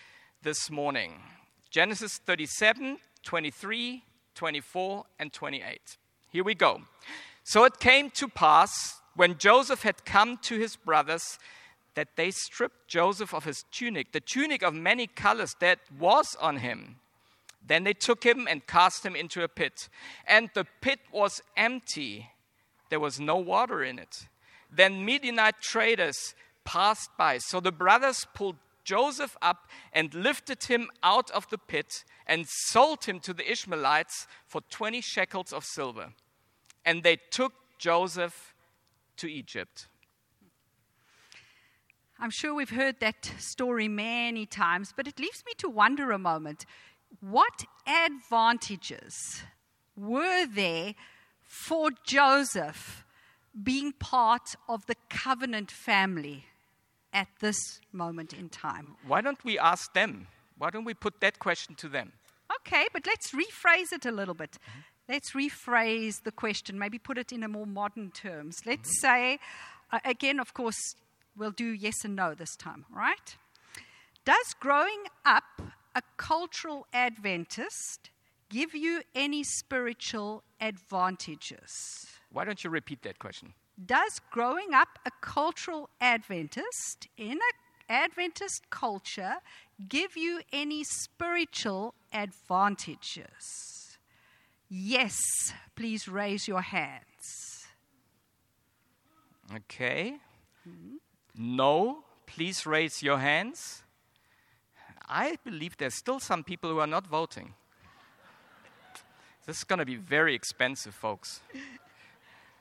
this 0.43 0.71
morning. 0.71 1.21
Genesis 1.71 2.17
37, 2.17 2.97
23, 3.25 4.05
24, 4.35 5.05
and 5.19 5.33
28. 5.35 5.99
Here 6.31 6.45
we 6.45 6.55
go. 6.55 6.81
So 7.45 7.65
it 7.65 7.81
came 7.81 8.09
to 8.13 8.27
pass 8.27 9.03
when 9.15 9.37
Joseph 9.37 9.83
had 9.83 10.07
come 10.07 10.39
to 10.45 10.59
his 10.59 10.77
brothers 10.77 11.39
that 11.95 12.17
they 12.17 12.31
stripped 12.31 12.89
Joseph 12.89 13.35
of 13.35 13.45
his 13.45 13.65
tunic, 13.71 14.13
the 14.13 14.21
tunic 14.21 14.63
of 14.63 14.73
many 14.73 15.07
colors 15.07 15.55
that 15.61 15.81
was 15.99 16.37
on 16.41 16.59
him 16.59 17.01
then 17.69 17.85
they 17.85 17.93
took 17.93 18.25
him 18.25 18.47
and 18.49 18.67
cast 18.67 19.05
him 19.05 19.15
into 19.15 19.43
a 19.43 19.49
pit. 19.49 19.89
And 20.27 20.51
the 20.55 20.67
pit 20.81 21.01
was 21.13 21.43
empty, 21.57 22.31
there 22.91 23.01
was 23.01 23.21
no 23.21 23.37
water 23.37 23.83
in 23.85 23.99
it. 23.99 24.29
Then 24.71 25.05
Midianite 25.05 25.61
traders 25.61 26.35
passed 26.65 27.11
by. 27.17 27.39
So 27.39 27.61
the 27.61 27.73
brothers 27.73 28.27
pulled 28.35 28.57
Joseph 28.85 29.37
up 29.43 29.69
and 29.93 30.15
lifted 30.15 30.65
him 30.65 30.89
out 31.03 31.31
of 31.31 31.49
the 31.51 31.59
pit 31.59 32.05
and 32.27 32.47
sold 32.49 33.05
him 33.05 33.21
to 33.21 33.35
the 33.35 33.51
Ishmaelites 33.51 34.27
for 34.47 34.63
20 34.71 35.01
shekels 35.01 35.53
of 35.53 35.65
silver. 35.65 36.15
And 36.85 37.03
they 37.03 37.17
took 37.31 37.53
Joseph 37.79 38.55
to 39.19 39.31
Egypt. 39.31 39.89
I'm 42.19 42.31
sure 42.31 42.55
we've 42.55 42.71
heard 42.71 42.99
that 43.01 43.31
story 43.39 43.89
many 43.89 44.45
times, 44.45 44.93
but 44.97 45.07
it 45.07 45.21
leaves 45.21 45.45
me 45.47 45.53
to 45.59 45.69
wonder 45.69 46.11
a 46.11 46.19
moment 46.19 46.67
what 47.21 47.65
advantages 47.87 49.43
were 49.97 50.47
there 50.47 50.95
for 51.43 51.91
Joseph 52.05 53.05
being 53.61 53.93
part 53.93 54.55
of 54.69 54.87
the 54.87 54.95
covenant 55.09 55.71
family 55.71 56.45
at 57.13 57.29
this 57.41 57.81
moment 57.93 58.33
in 58.33 58.49
time? 58.49 58.97
Why 59.07 59.21
don't 59.21 59.43
we 59.45 59.59
ask 59.59 59.93
them? 59.95 60.29
Why 60.59 60.71
don't 60.71 60.85
we 60.85 60.95
put 60.95 61.21
that 61.21 61.39
question 61.39 61.75
to 61.77 61.89
them? 61.89 62.13
Okay, 62.61 62.87
but 62.93 63.07
let's 63.07 63.33
rephrase 63.33 63.93
it 63.93 64.07
a 64.07 64.13
little 64.13 64.35
bit. 64.35 64.53
Mm-hmm. 64.53 64.81
Let's 65.09 65.33
rephrase 65.33 66.23
the 66.25 66.33
question, 66.33 66.79
maybe 66.79 66.99
put 66.99 67.17
it 67.19 67.33
in 67.33 67.43
a 67.43 67.49
more 67.49 67.67
modern 67.67 68.11
terms. 68.11 68.57
Let's 68.67 69.03
mm-hmm. 69.03 69.07
say, 69.07 69.39
uh, 69.91 70.01
again, 70.05 70.39
of 70.39 70.53
course, 70.55 70.95
we'll 71.37 71.51
do 71.51 71.73
yes 71.73 72.05
and 72.05 72.15
no 72.15 72.35
this 72.35 72.55
time, 72.57 72.85
right? 72.95 73.37
Does 74.25 74.55
growing 74.61 75.05
up 75.25 75.38
a 75.99 76.03
cultural 76.17 76.87
Adventist 76.93 78.11
give 78.49 78.73
you 78.73 79.03
any 79.17 79.43
spiritual 79.43 80.45
advantages? 80.61 82.07
Why 82.31 82.45
don't 82.45 82.63
you 82.63 82.71
repeat 82.71 83.03
that 83.03 83.19
question? 83.19 83.53
Does 83.85 84.21
growing 84.31 84.75
up 84.75 85.01
a 85.05 85.11
cultural 85.21 85.91
Adventist 86.01 87.09
in 87.17 87.33
an 87.33 87.57
Adventist 87.89 88.71
culture 88.71 89.37
give 89.89 90.17
you 90.17 90.41
any 90.53 90.85
spiritual 90.85 91.95
advantages? 92.13 93.99
Yes, 94.69 95.17
please 95.75 96.07
raise 96.07 96.47
your 96.47 96.61
hands. 96.61 97.67
Okay. 99.53 100.19
Mm-hmm. 100.69 100.97
No, 101.57 102.05
please 102.27 102.67
raise 102.67 103.03
your 103.03 103.19
hands. 103.19 103.83
I 105.09 105.37
believe 105.45 105.77
there's 105.77 105.95
still 105.95 106.21
some 106.21 106.45
people 106.45 106.71
who 106.71 106.79
are 106.79 106.87
not 106.87 107.07
voting. 107.07 107.55
This 109.47 109.59
is 109.59 109.65
going 109.65 109.79
to 109.79 109.87
be 109.87 109.97
very 109.97 110.35
expensive, 110.35 110.95
folks. 110.95 111.41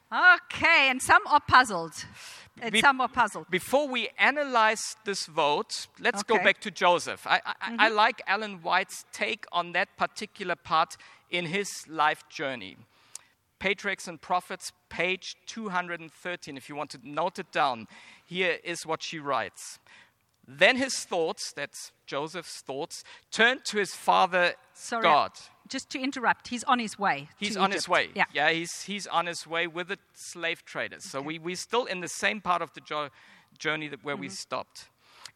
Okay, 0.10 0.90
and 0.90 1.02
some 1.02 1.22
are 1.28 1.42
puzzled. 1.42 2.06
And 2.62 2.72
Be- 2.72 2.80
some 2.80 3.02
are 3.02 3.10
puzzled. 3.10 3.50
Before 3.50 3.90
we 3.90 4.10
analyze 4.18 4.96
this 5.04 5.26
vote, 5.26 5.88
let's 6.00 6.22
okay. 6.22 6.38
go 6.38 6.44
back 6.44 6.62
to 6.62 6.72
Joseph. 6.72 7.28
I, 7.28 7.42
I, 7.46 7.52
mm-hmm. 7.52 7.76
I 7.80 7.90
like 7.90 8.22
Ellen 8.26 8.60
White's 8.64 9.04
take 9.12 9.46
on 9.52 9.74
that 9.74 9.90
particular 9.98 10.56
part 10.56 10.96
in 11.30 11.48
his 11.48 11.68
life 11.90 12.24
journey. 12.30 12.78
Patriarchs 13.60 14.08
and 14.08 14.22
Prophets, 14.22 14.72
page 14.88 15.36
213, 15.48 16.56
if 16.56 16.70
you 16.70 16.76
want 16.76 16.92
to 16.92 17.00
note 17.04 17.40
it 17.40 17.52
down. 17.52 17.88
Here 18.26 18.60
is 18.64 18.86
what 18.86 19.04
she 19.04 19.20
writes. 19.20 19.80
Then 20.48 20.78
his 20.78 20.96
thoughts, 21.00 21.52
that's 21.52 21.92
Joseph's 22.06 22.62
thoughts, 22.62 23.04
turned 23.32 23.66
to 23.66 23.78
his 23.78 23.94
father 23.94 24.54
Sorry, 24.74 25.04
God. 25.04 25.32
Just 25.68 25.90
to 25.90 26.00
interrupt, 26.00 26.48
he's 26.48 26.64
on 26.64 26.80
his 26.80 26.98
way. 26.98 27.28
He's 27.38 27.58
on 27.58 27.72
Egypt. 27.72 27.74
his 27.74 27.90
way. 27.90 28.10
Yeah, 28.16 28.26
yeah 28.34 28.52
he's, 28.52 28.84
he's 28.84 29.08
on 29.08 29.26
his 29.26 29.46
way 29.46 29.68
with 29.68 29.90
the 29.90 29.98
slave 30.14 30.64
traders. 30.64 31.04
Okay. 31.04 31.10
So 31.10 31.22
we, 31.22 31.38
we're 31.38 31.58
still 31.58 31.84
in 31.84 32.00
the 32.00 32.08
same 32.08 32.40
part 32.40 32.62
of 32.62 32.74
the 32.74 32.80
jo- 32.80 33.10
journey 33.58 33.90
that 33.90 34.06
where 34.06 34.16
mm-hmm. 34.16 34.22
we 34.22 34.30
stopped. 34.30 34.88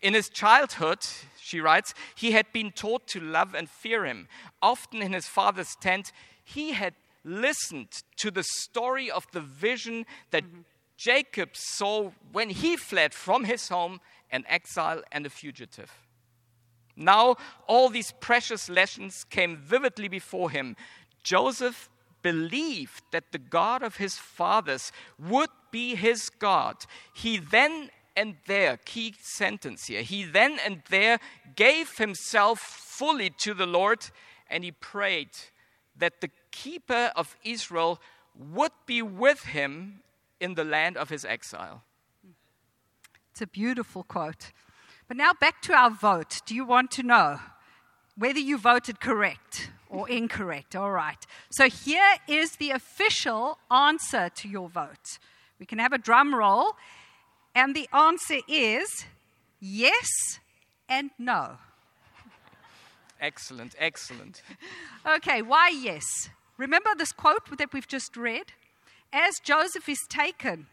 In 0.02 0.14
his 0.14 0.30
childhood, 0.30 1.00
she 1.38 1.60
writes, 1.60 1.94
he 2.16 2.32
had 2.32 2.46
been 2.54 2.72
taught 2.72 3.06
to 3.08 3.20
love 3.20 3.54
and 3.54 3.70
fear 3.70 4.06
him. 4.06 4.30
Often 4.62 5.02
in 5.02 5.12
his 5.12 5.28
father's 5.28 5.76
tent, 5.82 6.14
he 6.44 6.72
had 6.72 6.94
listened 7.26 8.04
to 8.18 8.32
the 8.32 8.44
story 8.44 9.12
of 9.12 9.28
the 9.34 9.42
vision 9.42 10.06
that 10.32 10.44
mm-hmm. 10.44 10.62
Jacob 10.98 11.50
saw 11.54 12.12
when 12.32 12.50
he 12.50 12.78
fled 12.78 13.14
from 13.14 13.44
his 13.44 13.70
home 13.70 14.00
an 14.32 14.46
exile, 14.48 15.02
and 15.12 15.26
a 15.26 15.30
fugitive. 15.30 15.92
Now, 16.96 17.38
all 17.68 17.90
these 17.90 18.12
precious 18.20 18.70
lessons 18.70 19.24
came 19.24 19.58
vividly 19.58 20.08
before 20.08 20.50
him. 20.52 20.76
Joseph 21.24 21.90
believed 22.22 23.04
that 23.12 23.32
the 23.32 23.38
God 23.38 23.82
of 23.82 23.98
his 23.98 24.16
fathers 24.16 24.92
would 25.20 25.50
be 25.72 25.96
his 25.96 26.30
God. 26.30 26.78
He 27.14 27.38
then 27.38 27.90
and 28.16 28.36
there, 28.46 28.78
key 28.78 29.16
sentence 29.22 29.88
here, 29.88 30.02
he 30.02 30.24
then 30.24 30.60
and 30.66 30.82
there 30.90 31.20
gave 31.56 31.98
himself 31.98 32.60
fully 32.60 33.30
to 33.30 33.54
the 33.54 33.66
Lord 33.66 34.06
and 34.50 34.64
he 34.64 34.72
prayed 34.72 35.30
that 35.96 36.20
the 36.22 36.30
keeper 36.52 37.12
of 37.16 37.38
Israel 37.44 38.02
would 38.36 38.74
be 38.86 39.02
with 39.02 39.44
him 39.44 40.02
in 40.40 40.56
the 40.56 40.64
land 40.64 40.98
of 40.98 41.10
his 41.10 41.24
exile. 41.24 41.84
It's 43.32 43.42
a 43.42 43.48
beautiful 43.48 44.04
quote. 44.04 44.52
But 45.08 45.18
now 45.18 45.32
back 45.34 45.62
to 45.64 45.74
our 45.74 45.90
vote. 45.90 46.42
Do 46.46 46.54
you 46.54 46.66
want 46.66 46.92
to 46.92 47.04
know 47.04 47.40
whether 48.18 48.40
you 48.40 48.58
voted 48.58 49.00
correct 49.00 49.72
or 49.90 50.10
incorrect? 50.20 50.76
All 50.76 50.92
right. 50.92 51.26
So 51.50 51.70
here 51.70 52.16
is 52.28 52.52
the 52.58 52.72
official 52.72 53.58
answer 53.70 54.30
to 54.30 54.48
your 54.50 54.70
vote. 54.70 55.20
We 55.60 55.66
can 55.66 55.80
have 55.80 55.94
a 55.94 55.98
drum 55.98 56.36
roll. 56.36 56.76
And 57.56 57.76
the 57.76 57.88
answer 57.94 58.40
is 58.48 59.06
yes 59.60 60.40
and 60.88 61.12
no. 61.18 61.58
Excellent, 63.20 63.76
excellent. 63.78 64.42
okay, 65.06 65.42
why 65.42 65.70
yes? 65.70 66.04
Remember 66.58 66.90
this 66.98 67.12
quote 67.12 67.58
that 67.58 67.72
we've 67.72 67.88
just 67.88 68.18
read? 68.18 68.54
As 69.14 69.40
Joseph 69.44 69.88
is 69.88 70.00
taken 70.10 70.68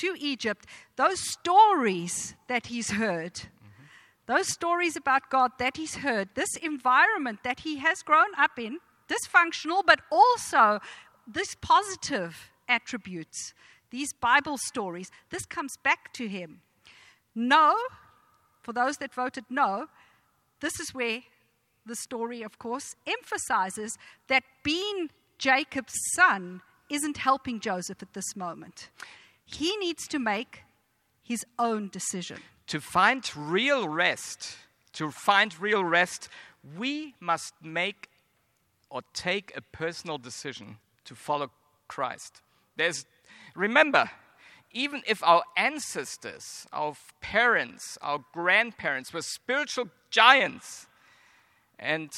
to 0.00 0.14
Egypt, 0.18 0.66
those 0.96 1.20
stories 1.20 2.34
that 2.48 2.66
he's 2.66 2.92
heard, 2.92 3.34
mm-hmm. 3.34 3.84
those 4.26 4.52
stories 4.52 4.96
about 4.96 5.30
God 5.30 5.52
that 5.58 5.76
he's 5.76 5.96
heard, 5.96 6.28
this 6.34 6.56
environment 6.62 7.40
that 7.44 7.60
he 7.60 7.78
has 7.78 8.02
grown 8.02 8.34
up 8.38 8.58
in, 8.58 8.78
dysfunctional, 9.08 9.82
but 9.86 10.00
also 10.10 10.80
this 11.26 11.54
positive 11.60 12.50
attributes, 12.68 13.54
these 13.90 14.12
Bible 14.12 14.58
stories, 14.58 15.10
this 15.30 15.46
comes 15.46 15.76
back 15.82 16.12
to 16.14 16.28
him. 16.28 16.60
No, 17.34 17.76
for 18.62 18.72
those 18.72 18.96
that 18.96 19.14
voted 19.14 19.44
no, 19.50 19.86
this 20.60 20.80
is 20.80 20.94
where 20.94 21.20
the 21.84 21.96
story, 21.96 22.42
of 22.42 22.58
course, 22.58 22.96
emphasizes 23.06 23.96
that 24.28 24.42
being 24.64 25.10
Jacob's 25.38 25.94
son 26.14 26.62
isn't 26.90 27.16
helping 27.18 27.60
Joseph 27.60 28.02
at 28.02 28.12
this 28.12 28.34
moment. 28.34 28.90
He 29.46 29.76
needs 29.76 30.06
to 30.08 30.18
make 30.18 30.62
his 31.22 31.46
own 31.58 31.88
decision. 31.88 32.38
To 32.68 32.80
find 32.80 33.24
real 33.36 33.88
rest, 33.88 34.56
to 34.94 35.10
find 35.10 35.58
real 35.60 35.84
rest, 35.84 36.28
we 36.76 37.14
must 37.20 37.54
make 37.62 38.08
or 38.90 39.02
take 39.12 39.56
a 39.56 39.60
personal 39.60 40.18
decision 40.18 40.78
to 41.04 41.14
follow 41.14 41.50
Christ. 41.88 42.42
There's, 42.76 43.06
remember, 43.54 44.10
even 44.72 45.02
if 45.06 45.22
our 45.22 45.42
ancestors, 45.56 46.66
our 46.72 46.94
parents, 47.20 47.96
our 48.02 48.24
grandparents 48.32 49.12
were 49.12 49.22
spiritual 49.22 49.88
giants, 50.10 50.86
and 51.78 52.10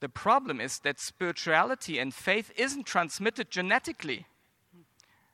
the 0.00 0.08
problem 0.08 0.60
is 0.60 0.78
that 0.80 0.98
spirituality 0.98 1.98
and 1.98 2.14
faith 2.14 2.50
isn't 2.56 2.86
transmitted 2.86 3.50
genetically. 3.50 4.26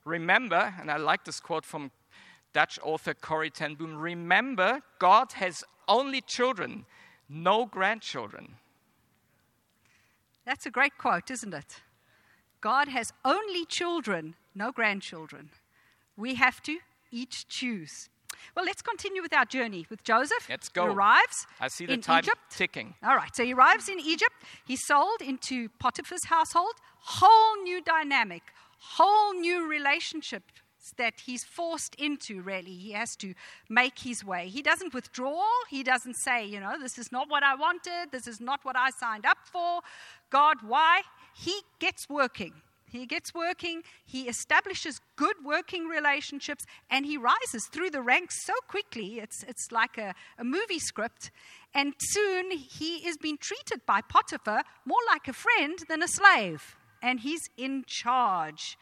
Remember, 0.07 0.73
and 0.81 0.89
I 0.89 0.99
like 0.99 1.25
this 1.25 1.41
quote 1.41 1.67
from 1.67 1.91
Dutch 2.53 2.79
author 2.83 3.13
Corrie 3.13 3.51
ten 3.51 3.75
Boom 3.75 3.97
remember, 3.97 4.81
God 5.01 5.33
has 5.33 5.65
only 5.89 6.21
children, 6.21 6.87
no 7.29 7.67
grandchildren. 7.67 8.55
That's 10.45 10.65
a 10.65 10.71
great 10.71 10.97
quote, 10.97 11.29
isn't 11.31 11.53
it? 11.53 11.83
God 12.61 12.87
has 12.87 13.13
only 13.25 13.65
children, 13.65 14.37
no 14.55 14.71
grandchildren. 14.71 15.51
We 16.17 16.37
have 16.37 16.63
to 16.63 16.79
each 17.11 17.49
choose. 17.49 18.09
Well, 18.55 18.65
let's 18.65 18.83
continue 18.83 19.23
with 19.23 19.35
our 19.35 19.45
journey 19.45 19.87
with 19.91 20.05
Joseph. 20.05 20.49
Let's 20.49 20.69
go. 20.69 20.85
He 20.85 20.95
arrives. 20.95 21.47
I 21.61 21.67
see 21.67 21.85
the 21.85 21.95
in 21.95 22.01
time 22.01 22.21
Egypt. 22.21 22.39
ticking. 22.51 22.95
All 23.03 23.17
right, 23.17 23.35
so 23.35 23.45
he 23.45 23.55
arrives 23.55 23.89
in 23.89 23.99
Egypt. 23.99 24.35
He's 24.65 24.87
sold 24.87 25.21
into 25.21 25.69
Potiphar's 25.81 26.27
household. 26.27 26.75
Whole 27.01 27.63
new 27.63 27.83
dynamic, 27.83 28.43
whole 28.79 29.35
new 29.35 29.67
relationships 29.69 30.53
that 30.99 31.15
he's 31.25 31.45
forced 31.45 31.95
into, 31.97 32.43
really. 32.43 32.75
He 32.75 32.93
has 32.93 33.17
to 33.17 33.35
make 33.69 33.99
his 33.99 34.25
way. 34.25 34.49
He 34.49 34.63
doesn't 34.63 34.95
withdraw. 34.95 35.43
He 35.69 35.83
doesn't 35.83 36.15
say, 36.15 36.47
you 36.47 36.61
know, 36.61 36.79
this 36.81 36.97
is 36.99 37.11
not 37.11 37.29
what 37.29 37.43
I 37.43 37.55
wanted. 37.57 38.13
This 38.13 38.27
is 38.27 38.41
not 38.41 38.61
what 38.65 38.77
I 38.77 38.91
signed 38.91 39.27
up 39.27 39.39
for. 39.45 39.81
God, 40.31 40.59
why? 40.63 41.03
He 41.35 41.61
gets 41.81 42.09
working. 42.09 42.53
He 42.89 43.05
gets 43.05 43.35
working, 43.35 43.83
he 44.05 44.29
establishes 44.29 45.01
good 45.17 45.37
working 45.45 45.87
relationships, 45.89 46.65
and 46.89 47.05
he 47.05 47.17
rises 47.17 47.67
through 47.71 47.91
the 47.91 48.01
ranks 48.01 48.45
so 48.45 48.53
quickly. 48.69 49.19
It's, 49.19 49.43
it's 49.43 49.73
like 49.73 49.99
a, 49.99 50.15
a 50.39 50.45
movie 50.45 50.79
script. 50.79 51.33
And 51.75 51.95
soon 51.99 52.53
he 52.53 53.07
is 53.07 53.17
being 53.19 53.39
treated 53.39 53.85
by 53.87 54.03
Potiphar 54.03 54.63
more 54.85 55.01
like 55.09 55.27
a 55.27 55.33
friend 55.33 55.79
than 55.89 56.03
a 56.03 56.09
slave, 56.09 56.76
and 57.03 57.21
he's 57.21 57.51
in 57.57 57.85
charge. 57.87 58.79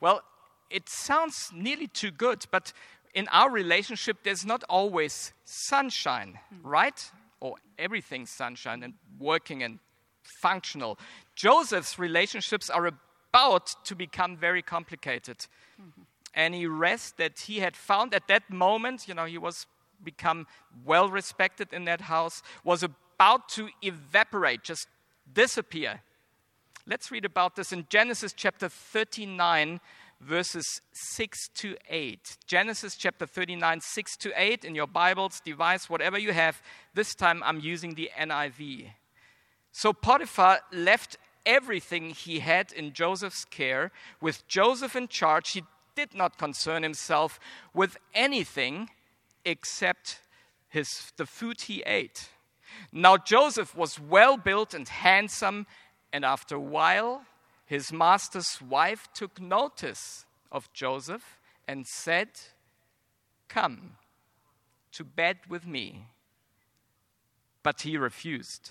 Well, 0.00 0.22
it 0.70 0.88
sounds 0.88 1.50
nearly 1.54 1.86
too 1.86 2.10
good, 2.10 2.46
but 2.50 2.72
in 3.14 3.28
our 3.28 3.50
relationship, 3.50 4.18
there's 4.22 4.44
not 4.44 4.62
always 4.68 5.32
sunshine, 5.44 6.38
mm. 6.54 6.58
right? 6.62 7.10
Or 7.40 7.56
everything 7.78 8.26
sunshine 8.26 8.82
and 8.82 8.94
working 9.18 9.62
and 9.62 9.78
functional. 10.22 10.98
Joseph's 11.34 11.98
relationships 11.98 12.70
are 12.70 12.86
about 12.86 13.74
to 13.84 13.94
become 13.94 14.36
very 14.36 14.62
complicated. 14.62 15.38
Mm-hmm. 15.80 16.02
Any 16.34 16.66
rest 16.66 17.16
that 17.16 17.40
he 17.40 17.58
had 17.58 17.76
found 17.76 18.14
at 18.14 18.28
that 18.28 18.50
moment, 18.50 19.08
you 19.08 19.14
know, 19.14 19.24
he 19.24 19.38
was 19.38 19.66
become 20.02 20.46
well 20.84 21.10
respected 21.10 21.72
in 21.72 21.84
that 21.84 22.02
house, 22.02 22.42
was 22.64 22.82
about 22.82 23.48
to 23.50 23.68
evaporate, 23.82 24.62
just 24.62 24.86
disappear. 25.32 26.00
Let's 26.90 27.12
read 27.12 27.24
about 27.24 27.54
this 27.54 27.70
in 27.70 27.86
Genesis 27.88 28.32
chapter 28.32 28.68
39, 28.68 29.78
verses 30.20 30.80
6 30.92 31.48
to 31.54 31.76
8. 31.88 32.36
Genesis 32.48 32.96
chapter 32.96 33.26
39, 33.26 33.80
6 33.80 34.16
to 34.16 34.32
8 34.34 34.64
in 34.64 34.74
your 34.74 34.88
Bibles, 34.88 35.40
device, 35.44 35.88
whatever 35.88 36.18
you 36.18 36.32
have. 36.32 36.60
This 36.92 37.14
time 37.14 37.44
I'm 37.44 37.60
using 37.60 37.94
the 37.94 38.10
NIV. 38.18 38.88
So 39.70 39.92
Potiphar 39.92 40.62
left 40.72 41.16
everything 41.46 42.10
he 42.10 42.40
had 42.40 42.72
in 42.72 42.92
Joseph's 42.92 43.44
care. 43.44 43.92
With 44.20 44.48
Joseph 44.48 44.96
in 44.96 45.06
charge, 45.06 45.52
he 45.52 45.62
did 45.94 46.12
not 46.12 46.38
concern 46.38 46.82
himself 46.82 47.38
with 47.72 47.98
anything 48.14 48.90
except 49.44 50.18
his, 50.68 51.12
the 51.16 51.26
food 51.26 51.60
he 51.60 51.84
ate. 51.86 52.30
Now 52.92 53.16
Joseph 53.16 53.76
was 53.76 54.00
well 54.00 54.36
built 54.36 54.74
and 54.74 54.88
handsome, 54.88 55.66
and 56.12 56.24
after 56.24 56.56
a 56.56 56.60
while, 56.60 57.22
his 57.66 57.92
master's 57.92 58.60
wife 58.60 59.08
took 59.14 59.40
notice 59.40 60.24
of 60.50 60.72
Joseph 60.72 61.38
and 61.68 61.86
said, 61.86 62.28
Come 63.48 63.92
to 64.92 65.04
bed 65.04 65.38
with 65.48 65.66
me. 65.66 66.06
But 67.62 67.82
he 67.82 67.96
refused. 67.96 68.70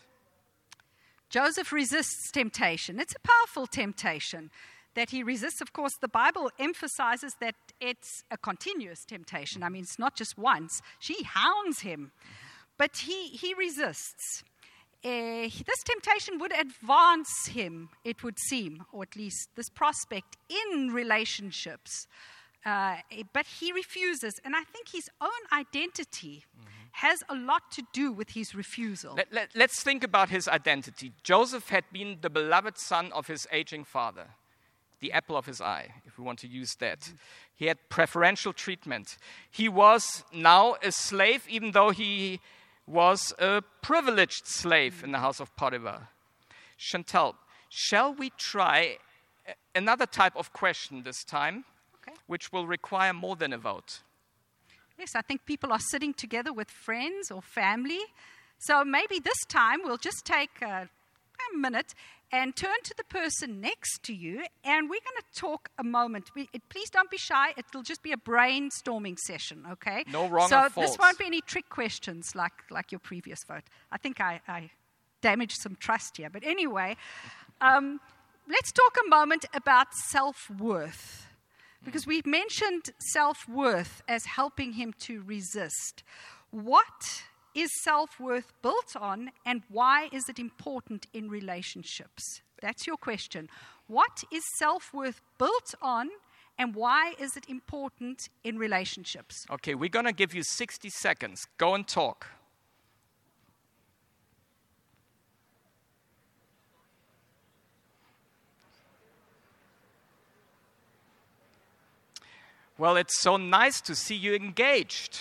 Joseph 1.30 1.72
resists 1.72 2.32
temptation. 2.32 3.00
It's 3.00 3.14
a 3.14 3.28
powerful 3.28 3.68
temptation 3.68 4.50
that 4.96 5.12
he 5.12 5.24
resists. 5.24 5.62
Of 5.62 5.74
course, 5.74 5.96
the 5.96 6.08
Bible 6.08 6.50
emphasizes 6.60 7.36
that 7.40 7.56
it's 7.80 8.24
a 8.32 8.38
continuous 8.38 9.06
temptation. 9.06 9.64
I 9.64 9.70
mean, 9.70 9.84
it's 9.84 10.00
not 10.00 10.16
just 10.16 10.38
once. 10.38 10.82
She 11.00 11.24
hounds 11.24 11.82
him, 11.82 12.12
but 12.78 12.98
he, 12.98 13.28
he 13.28 13.54
resists. 13.54 14.44
Uh, 15.04 15.48
this 15.48 15.84
temptation 15.86 16.40
would 16.40 16.52
advance 16.52 17.48
him, 17.48 17.90
it 18.04 18.22
would 18.22 18.38
seem, 18.38 18.84
or 18.92 19.04
at 19.04 19.16
least 19.16 19.50
this 19.56 19.70
prospect 19.70 20.36
in 20.50 20.90
relationships. 20.90 22.06
Uh, 22.66 22.98
but 23.32 23.46
he 23.46 23.72
refuses, 23.72 24.34
and 24.44 24.56
I 24.56 24.64
think 24.64 24.90
his 24.90 25.10
own 25.22 25.30
identity 25.54 26.44
mm-hmm. 26.54 26.68
has 26.92 27.24
a 27.30 27.36
lot 27.36 27.72
to 27.72 27.84
do 27.94 28.12
with 28.12 28.32
his 28.32 28.54
refusal. 28.54 29.16
Let, 29.16 29.34
us 29.34 29.56
let, 29.56 29.72
think 29.72 30.04
about 30.04 30.30
his 30.30 30.50
identity. 30.50 31.14
Joseph 31.24 31.70
had 31.70 31.86
been 31.94 32.18
the 32.22 32.30
beloved 32.30 32.78
son 32.78 33.14
of 33.14 33.28
his 33.28 33.48
aging 33.54 33.86
father, 33.86 34.28
the 35.00 35.14
apple 35.14 35.38
of 35.38 35.46
his 35.46 35.62
eye, 35.62 35.94
if 36.06 36.18
we 36.18 36.26
want 36.26 36.40
to 36.40 36.48
use 36.48 36.76
that. 36.80 37.00
Mm-hmm. 37.00 37.16
He 37.56 37.66
had 37.68 37.78
preferential 37.88 38.52
treatment. 38.52 39.18
He 39.50 39.70
was 39.70 40.26
now 40.34 40.76
a 40.84 40.92
slave, 40.92 41.48
even 41.48 41.72
though 41.72 41.92
he 41.92 42.42
was 42.90 43.34
a 43.40 43.62
privileged 43.82 44.48
slave 44.48 45.04
in 45.04 45.12
the 45.12 45.20
house 45.20 45.40
of 45.40 45.56
Potiphar. 45.56 46.10
Chantal, 46.78 47.36
shall 47.70 48.14
we 48.14 48.32
try 48.32 48.98
another 49.76 50.06
type 50.06 50.36
of 50.36 50.52
question 50.54 51.04
this 51.04 51.24
time? 51.24 51.66
which 52.28 52.52
will 52.52 52.68
require 52.68 53.14
more 53.14 53.36
than 53.36 53.54
a 53.54 53.58
vote. 53.58 54.02
Yes, 54.98 55.16
I 55.16 55.22
think 55.22 55.46
people 55.46 55.72
are 55.72 55.80
sitting 55.80 56.14
together 56.14 56.54
with 56.54 56.70
friends 56.70 57.32
or 57.32 57.42
family. 57.42 58.02
So 58.60 58.84
maybe 58.84 59.20
this 59.20 59.46
time 59.48 59.80
we'll 59.84 59.98
just 59.98 60.26
take 60.26 60.62
a, 60.62 60.88
a 60.88 61.58
minute 61.58 61.96
and 62.32 62.56
turn 62.56 62.76
to 62.84 62.94
the 62.96 63.04
person 63.06 63.60
next 63.60 64.04
to 64.04 64.14
you, 64.14 64.44
and 64.64 64.90
we're 64.90 65.00
going 65.00 65.18
to 65.18 65.40
talk 65.40 65.70
a 65.78 65.84
moment. 65.84 66.30
We, 66.36 66.50
it, 66.54 66.62
please 66.70 66.90
don't 66.90 67.10
be 67.10 67.18
shy. 67.18 67.54
It'll 67.58 67.84
just 67.84 68.04
be 68.04 68.12
a 68.12 68.18
brainstorming 68.18 69.18
session, 69.18 69.66
okay? 69.72 70.04
No 70.12 70.28
wrong 70.28 70.48
so 70.48 70.68
this 70.76 70.98
won't 71.00 71.18
be 71.18 71.26
any 71.26 71.42
trick 71.42 71.70
questions 71.70 72.36
like, 72.36 72.54
like 72.70 72.92
your 72.92 73.00
previous 73.00 73.40
vote. 73.48 73.64
I 73.92 73.98
think 73.98 74.22
I, 74.22 74.42
I 74.48 74.70
damaged 75.22 75.58
some 75.62 75.76
trust 75.76 76.18
here. 76.18 76.30
But 76.30 76.44
anyway, 76.44 76.98
um, 77.62 78.00
let's 78.48 78.72
talk 78.72 78.98
a 79.06 79.10
moment 79.10 79.46
about 79.54 79.94
self 79.94 80.50
worth. 80.50 81.26
Because 81.84 82.06
we've 82.06 82.26
mentioned 82.26 82.90
self 83.00 83.48
worth 83.48 84.04
as 84.08 84.26
helping 84.26 84.74
him 84.74 84.94
to 85.00 85.24
resist. 85.26 86.04
What 86.52 87.24
is 87.56 87.70
self 87.84 88.20
worth 88.20 88.54
built 88.62 88.96
on, 88.96 89.32
and 89.46 89.64
why 89.70 90.10
is 90.12 90.30
it 90.30 90.40
important 90.40 91.08
in 91.14 91.30
relationships? 91.30 92.42
That's 92.62 92.86
your 92.86 92.98
question. 92.98 93.50
What 93.88 94.24
is 94.32 94.44
self 94.58 94.94
worth 94.94 95.22
built 95.38 95.76
on, 95.82 96.10
and 96.58 96.76
why 96.76 97.14
is 97.20 97.36
it 97.38 97.46
important 97.48 98.30
in 98.44 98.58
relationships? 98.58 99.46
Okay, 99.50 99.76
we're 99.76 99.90
going 99.90 100.06
to 100.06 100.14
give 100.14 100.34
you 100.34 100.44
60 100.44 100.90
seconds. 100.90 101.48
Go 101.58 101.74
and 101.74 101.88
talk. 101.88 102.28
Well, 112.78 112.96
it's 112.96 113.20
so 113.20 113.36
nice 113.36 113.82
to 113.82 113.94
see 113.94 114.16
you 114.16 114.34
engaged. 114.34 115.20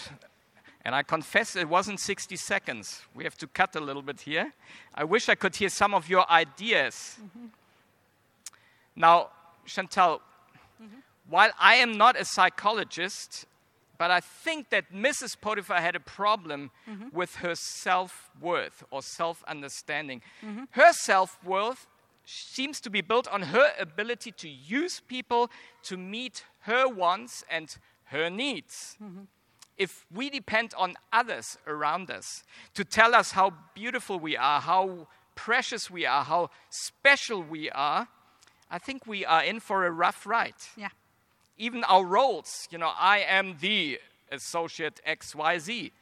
And 0.85 0.95
I 0.95 1.03
confess 1.03 1.57
it 1.57 1.69
wasn't 1.69 2.01
60 2.01 2.37
seconds. 2.37 3.03
We 3.15 3.25
have 3.25 3.37
to 3.39 3.47
cut 3.47 3.77
a 3.77 3.81
little 3.81 4.03
bit 4.03 4.21
here. 4.21 4.53
I 4.95 5.05
wish 5.05 5.29
I 5.29 5.35
could 5.35 5.57
hear 5.57 5.69
some 5.69 5.95
of 5.95 6.09
your 6.09 6.31
ideas. 6.31 7.19
Mm-hmm. 7.21 7.47
Now, 8.97 9.29
Chantal, 9.67 10.21
mm-hmm. 10.83 10.99
while 11.29 11.51
I 11.59 11.75
am 11.77 11.97
not 11.99 12.19
a 12.19 12.25
psychologist, 12.25 13.47
but 13.99 14.11
I 14.11 14.21
think 14.21 14.71
that 14.71 14.93
Mrs. 14.93 15.39
Potiphar 15.41 15.81
had 15.81 15.97
a 15.97 16.01
problem 16.01 16.71
mm-hmm. 16.89 17.09
with 17.13 17.37
her 17.37 17.55
self 17.55 18.31
worth 18.41 18.85
or 18.91 19.03
self 19.03 19.43
understanding. 19.47 20.23
Her 20.71 20.93
self 20.93 21.39
worth 21.45 21.87
seems 22.25 22.81
to 22.83 22.91
be 22.91 23.01
built 23.01 23.27
on 23.29 23.43
her 23.43 23.73
ability 23.79 24.33
to 24.33 24.49
use 24.49 25.01
people 25.01 25.51
to 25.83 25.97
meet 25.97 26.45
her 26.61 26.89
wants 26.89 27.45
and 27.51 27.77
her 28.05 28.31
needs. 28.31 28.97
If 29.79 30.05
we 30.13 30.29
depend 30.29 30.75
on 30.77 30.97
others 31.13 31.57
around 31.67 32.11
us 32.11 32.43
to 32.75 32.85
tell 32.85 33.15
us 33.15 33.33
how 33.33 33.53
beautiful 33.75 34.19
we 34.19 34.37
are, 34.37 34.61
how 34.61 35.07
precious 35.35 35.89
we 35.89 36.05
are, 36.05 36.25
how 36.25 36.51
special 36.69 37.43
we 37.43 37.71
are, 37.71 38.09
I 38.71 38.79
think 38.79 39.07
we 39.07 39.25
are 39.25 39.43
in 39.43 39.61
for 39.61 39.87
a 39.87 39.91
rough 39.91 40.27
ride. 40.27 40.55
Yeah. 40.77 40.89
Even 41.57 41.85
our 41.85 42.05
roles, 42.05 42.69
you 42.71 42.79
know, 42.79 42.93
I 42.99 43.21
am 43.21 43.57
the 43.61 44.01
associate 44.31 45.01
XYZ, 45.07 45.93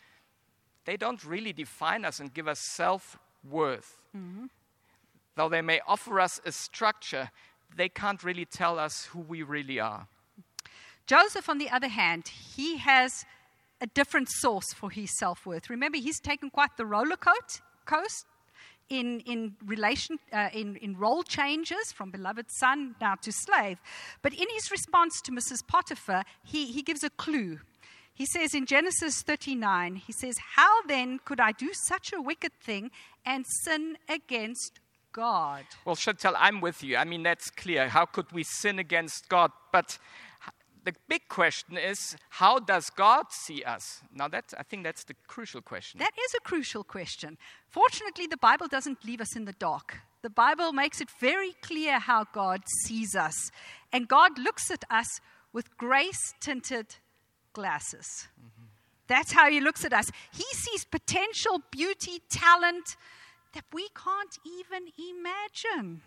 they 0.84 0.96
don't 0.96 1.24
really 1.24 1.52
define 1.52 2.04
us 2.04 2.18
and 2.20 2.32
give 2.32 2.48
us 2.48 2.60
self 2.60 3.18
worth. 3.48 4.04
Mm-hmm. 4.16 4.46
Though 5.36 5.48
they 5.48 5.62
may 5.62 5.80
offer 5.86 6.18
us 6.18 6.40
a 6.44 6.52
structure, 6.52 7.30
they 7.76 7.88
can't 7.88 8.22
really 8.24 8.46
tell 8.46 8.78
us 8.78 9.04
who 9.06 9.20
we 9.20 9.42
really 9.42 9.78
are. 9.78 10.08
Joseph, 11.06 11.48
on 11.48 11.58
the 11.58 11.70
other 11.70 11.88
hand, 11.88 12.28
he 12.28 12.78
has 12.78 13.24
a 13.80 13.86
different 13.88 14.28
source 14.30 14.72
for 14.72 14.90
his 14.90 15.16
self 15.18 15.46
worth. 15.46 15.68
Remember, 15.70 15.98
he's 15.98 16.20
taken 16.20 16.50
quite 16.50 16.76
the 16.76 16.86
roller 16.86 17.16
coast 17.16 18.26
in, 18.88 19.20
in 19.20 19.56
relation 19.64 20.18
uh, 20.32 20.48
in, 20.52 20.76
in 20.76 20.96
role 20.96 21.22
changes 21.22 21.92
from 21.92 22.10
beloved 22.10 22.46
son 22.48 22.94
now 23.00 23.14
to 23.22 23.32
slave. 23.32 23.78
But 24.22 24.32
in 24.32 24.46
his 24.54 24.70
response 24.70 25.20
to 25.22 25.32
Mrs. 25.32 25.66
Potiphar, 25.66 26.24
he, 26.44 26.66
he 26.66 26.82
gives 26.82 27.02
a 27.02 27.10
clue. 27.10 27.60
He 28.14 28.24
says 28.24 28.54
in 28.54 28.64
Genesis 28.64 29.22
39, 29.22 29.96
he 29.96 30.12
says, 30.12 30.36
How 30.54 30.82
then 30.86 31.18
could 31.24 31.40
I 31.40 31.52
do 31.52 31.70
such 31.72 32.12
a 32.12 32.20
wicked 32.20 32.52
thing 32.62 32.90
and 33.26 33.44
sin 33.46 33.98
against 34.08 34.80
God? 35.12 35.64
Well, 35.84 35.96
Chantal, 35.96 36.34
I'm 36.38 36.60
with 36.60 36.82
you. 36.82 36.96
I 36.96 37.04
mean, 37.04 37.24
that's 37.24 37.50
clear. 37.50 37.88
How 37.88 38.06
could 38.06 38.32
we 38.32 38.42
sin 38.42 38.78
against 38.78 39.28
God? 39.28 39.50
But 39.70 39.98
the 40.86 40.94
big 41.08 41.28
question 41.28 41.76
is 41.76 42.16
how 42.30 42.58
does 42.58 42.90
God 42.90 43.26
see 43.30 43.62
us? 43.64 44.00
Now, 44.14 44.28
that, 44.28 44.54
I 44.56 44.62
think 44.62 44.84
that's 44.84 45.04
the 45.04 45.14
crucial 45.26 45.60
question. 45.60 45.98
That 45.98 46.12
is 46.16 46.34
a 46.34 46.40
crucial 46.40 46.84
question. 46.84 47.36
Fortunately, 47.68 48.26
the 48.26 48.36
Bible 48.36 48.68
doesn't 48.68 49.04
leave 49.04 49.20
us 49.20 49.36
in 49.36 49.44
the 49.44 49.52
dark. 49.52 49.98
The 50.22 50.30
Bible 50.30 50.72
makes 50.72 51.00
it 51.00 51.08
very 51.20 51.54
clear 51.60 51.98
how 51.98 52.24
God 52.32 52.60
sees 52.84 53.16
us. 53.16 53.50
And 53.92 54.08
God 54.08 54.38
looks 54.38 54.70
at 54.70 54.84
us 54.88 55.20
with 55.52 55.76
grace 55.76 56.34
tinted 56.40 56.96
glasses. 57.52 58.28
Mm-hmm. 58.38 58.66
That's 59.08 59.32
how 59.32 59.50
He 59.50 59.60
looks 59.60 59.84
at 59.84 59.92
us. 59.92 60.10
He 60.32 60.44
sees 60.52 60.84
potential, 60.84 61.62
beauty, 61.70 62.22
talent 62.30 62.96
that 63.54 63.64
we 63.72 63.88
can't 63.88 64.38
even 64.46 64.88
imagine. 65.10 66.02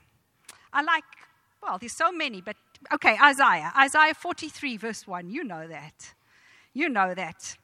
I 0.72 0.84
like, 0.84 1.04
well, 1.62 1.78
there's 1.78 1.98
so 1.98 2.12
many, 2.12 2.42
but 2.42 2.56
okay, 2.94 3.18
Isaiah, 3.22 3.72
Isaiah 3.78 4.14
43, 4.14 4.78
verse 4.78 5.08
1. 5.08 5.30
You 5.30 5.44
know 5.44 5.68
that. 5.68 6.14
You 6.74 6.90
know 6.90 7.14
that. 7.14 7.58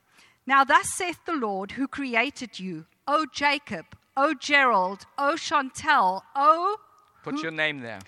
Now, 0.48 0.64
thus 0.64 0.90
saith 0.94 1.20
the 1.26 1.34
Lord 1.34 1.72
who 1.72 1.88
created 1.88 2.60
you, 2.60 2.86
O 3.08 3.26
Jacob, 3.34 3.86
O 4.16 4.34
Gerald, 4.34 5.06
O 5.18 5.36
Chantal, 5.36 6.24
O. 6.36 6.78
Put 7.24 7.36
who, 7.36 7.42
your 7.42 7.52
name 7.52 7.80
there. 7.80 8.00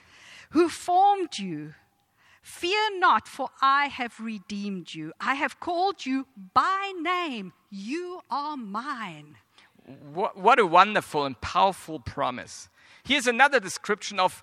Who 0.52 0.70
formed 0.70 1.38
you. 1.38 1.74
Fear 2.41 3.00
not, 3.00 3.28
for 3.28 3.50
I 3.62 3.88
have 3.88 4.20
redeemed 4.20 4.93
you. 4.93 5.12
I 5.20 5.34
have 5.36 5.60
called 5.60 6.06
you 6.06 6.28
by 6.54 6.93
name. 7.02 7.52
You 7.70 8.22
are 8.32 8.56
mine. 8.56 9.36
What, 10.13 10.38
what 10.38 10.60
a 10.60 10.65
wonderful 10.65 11.26
and 11.26 11.39
powerful 11.41 12.00
promise. 12.00 12.70
Here's 13.04 13.28
another 13.28 13.60
description 13.60 14.20
of 14.20 14.41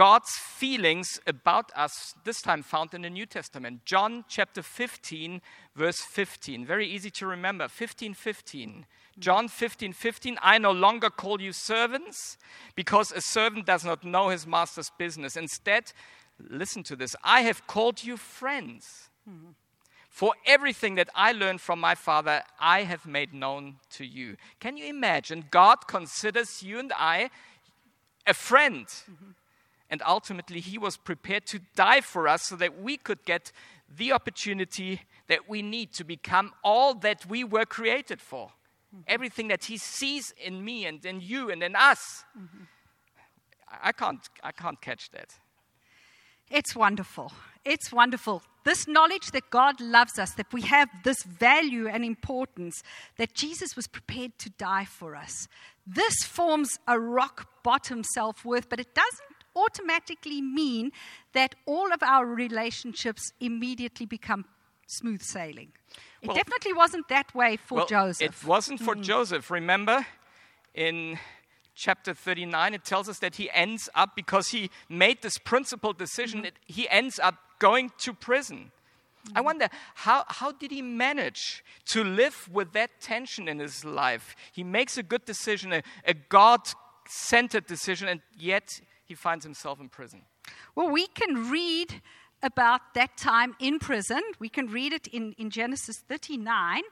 God's 0.00 0.30
feelings 0.30 1.20
about 1.26 1.70
us, 1.76 2.14
this 2.24 2.40
time 2.40 2.62
found 2.62 2.94
in 2.94 3.02
the 3.02 3.10
New 3.10 3.26
Testament. 3.26 3.84
John 3.84 4.24
chapter 4.28 4.62
15, 4.62 5.42
verse 5.76 6.00
15. 6.00 6.64
Very 6.64 6.86
easy 6.86 7.10
to 7.10 7.26
remember. 7.26 7.68
15, 7.68 8.14
15. 8.14 8.86
John 9.18 9.46
15, 9.46 9.92
15. 9.92 10.38
I 10.40 10.56
no 10.56 10.70
longer 10.70 11.10
call 11.10 11.42
you 11.42 11.52
servants 11.52 12.38
because 12.74 13.12
a 13.12 13.20
servant 13.20 13.66
does 13.66 13.84
not 13.84 14.02
know 14.02 14.30
his 14.30 14.46
master's 14.46 14.90
business. 14.96 15.36
Instead, 15.36 15.92
listen 16.48 16.82
to 16.84 16.96
this 16.96 17.14
I 17.22 17.42
have 17.42 17.66
called 17.66 18.02
you 18.02 18.16
friends. 18.16 19.10
For 20.08 20.32
everything 20.46 20.94
that 20.94 21.10
I 21.14 21.32
learned 21.32 21.60
from 21.60 21.78
my 21.78 21.94
Father, 21.94 22.42
I 22.58 22.84
have 22.84 23.04
made 23.04 23.34
known 23.34 23.76
to 23.90 24.06
you. 24.06 24.38
Can 24.60 24.78
you 24.78 24.86
imagine? 24.86 25.44
God 25.50 25.86
considers 25.86 26.62
you 26.62 26.78
and 26.78 26.90
I 26.96 27.28
a 28.26 28.32
friend. 28.32 28.86
Mm-hmm. 28.86 29.30
And 29.90 30.02
ultimately, 30.06 30.60
he 30.60 30.78
was 30.78 30.96
prepared 30.96 31.46
to 31.46 31.60
die 31.74 32.00
for 32.00 32.28
us 32.28 32.44
so 32.44 32.56
that 32.56 32.80
we 32.80 32.96
could 32.96 33.24
get 33.24 33.50
the 33.94 34.12
opportunity 34.12 35.02
that 35.26 35.48
we 35.48 35.62
need 35.62 35.92
to 35.94 36.04
become 36.04 36.52
all 36.62 36.94
that 36.94 37.26
we 37.26 37.42
were 37.42 37.64
created 37.64 38.20
for. 38.20 38.46
Mm-hmm. 38.94 39.02
Everything 39.08 39.48
that 39.48 39.64
he 39.64 39.76
sees 39.76 40.32
in 40.40 40.64
me 40.64 40.86
and 40.86 41.04
in 41.04 41.20
you 41.20 41.50
and 41.50 41.62
in 41.62 41.74
us. 41.74 42.24
Mm-hmm. 42.38 42.64
I, 43.82 43.92
can't, 43.92 44.20
I 44.42 44.52
can't 44.52 44.80
catch 44.80 45.10
that. 45.10 45.38
It's 46.50 46.74
wonderful. 46.74 47.32
It's 47.64 47.92
wonderful. 47.92 48.42
This 48.64 48.86
knowledge 48.86 49.30
that 49.32 49.50
God 49.50 49.80
loves 49.80 50.18
us, 50.18 50.32
that 50.32 50.52
we 50.52 50.62
have 50.62 50.88
this 51.04 51.22
value 51.22 51.88
and 51.88 52.04
importance, 52.04 52.82
that 53.16 53.34
Jesus 53.34 53.76
was 53.76 53.86
prepared 53.86 54.38
to 54.38 54.50
die 54.50 54.84
for 54.84 55.14
us. 55.14 55.48
This 55.86 56.14
forms 56.24 56.78
a 56.86 56.98
rock 56.98 57.48
bottom 57.62 58.02
self 58.14 58.44
worth, 58.44 58.68
but 58.68 58.80
it 58.80 58.94
doesn't 58.94 59.29
automatically 59.56 60.40
mean 60.40 60.92
that 61.32 61.54
all 61.66 61.92
of 61.92 62.02
our 62.02 62.26
relationships 62.26 63.32
immediately 63.40 64.06
become 64.06 64.44
smooth 64.86 65.22
sailing. 65.22 65.72
It 66.22 66.28
well, 66.28 66.36
definitely 66.36 66.72
wasn't 66.72 67.08
that 67.08 67.34
way 67.34 67.56
for 67.56 67.76
well, 67.76 67.86
Joseph. 67.86 68.42
It 68.42 68.46
wasn't 68.46 68.80
for 68.80 68.94
mm. 68.94 69.02
Joseph. 69.02 69.50
Remember, 69.50 70.06
in 70.74 71.18
chapter 71.74 72.12
39, 72.12 72.74
it 72.74 72.84
tells 72.84 73.08
us 73.08 73.18
that 73.20 73.36
he 73.36 73.50
ends 73.52 73.88
up, 73.94 74.14
because 74.14 74.48
he 74.48 74.70
made 74.88 75.22
this 75.22 75.38
principled 75.38 75.98
decision, 75.98 76.42
mm. 76.42 76.50
he 76.66 76.88
ends 76.88 77.18
up 77.18 77.36
going 77.58 77.90
to 77.98 78.12
prison. 78.12 78.72
Mm. 79.28 79.32
I 79.36 79.40
wonder, 79.40 79.68
how, 79.94 80.24
how 80.28 80.52
did 80.52 80.70
he 80.70 80.82
manage 80.82 81.64
to 81.86 82.04
live 82.04 82.48
with 82.52 82.72
that 82.72 83.00
tension 83.00 83.48
in 83.48 83.58
his 83.58 83.84
life? 83.84 84.36
He 84.52 84.64
makes 84.64 84.98
a 84.98 85.02
good 85.02 85.24
decision, 85.24 85.72
a, 85.72 85.82
a 86.04 86.14
God 86.14 86.60
centered 87.06 87.66
decision, 87.66 88.08
and 88.08 88.20
yet 88.38 88.80
he 89.10 89.14
finds 89.16 89.44
himself 89.44 89.80
in 89.80 89.88
prison? 89.88 90.22
Well, 90.74 90.88
we 90.88 91.06
can 91.08 91.50
read 91.50 92.00
about 92.42 92.94
that 92.94 93.16
time 93.16 93.54
in 93.58 93.78
prison. 93.78 94.22
We 94.38 94.48
can 94.48 94.68
read 94.68 94.92
it 94.92 95.06
in, 95.08 95.34
in 95.36 95.50
Genesis 95.50 95.98
39. 96.08 96.82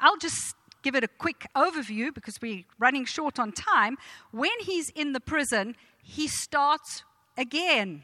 I'll 0.00 0.18
just 0.18 0.54
give 0.82 0.94
it 0.94 1.04
a 1.04 1.08
quick 1.08 1.46
overview 1.56 2.12
because 2.12 2.38
we're 2.42 2.64
running 2.78 3.04
short 3.04 3.38
on 3.38 3.52
time. 3.52 3.96
When 4.32 4.50
he's 4.60 4.90
in 4.90 5.12
the 5.12 5.20
prison, 5.20 5.76
he 6.02 6.26
starts 6.28 7.04
again 7.36 8.02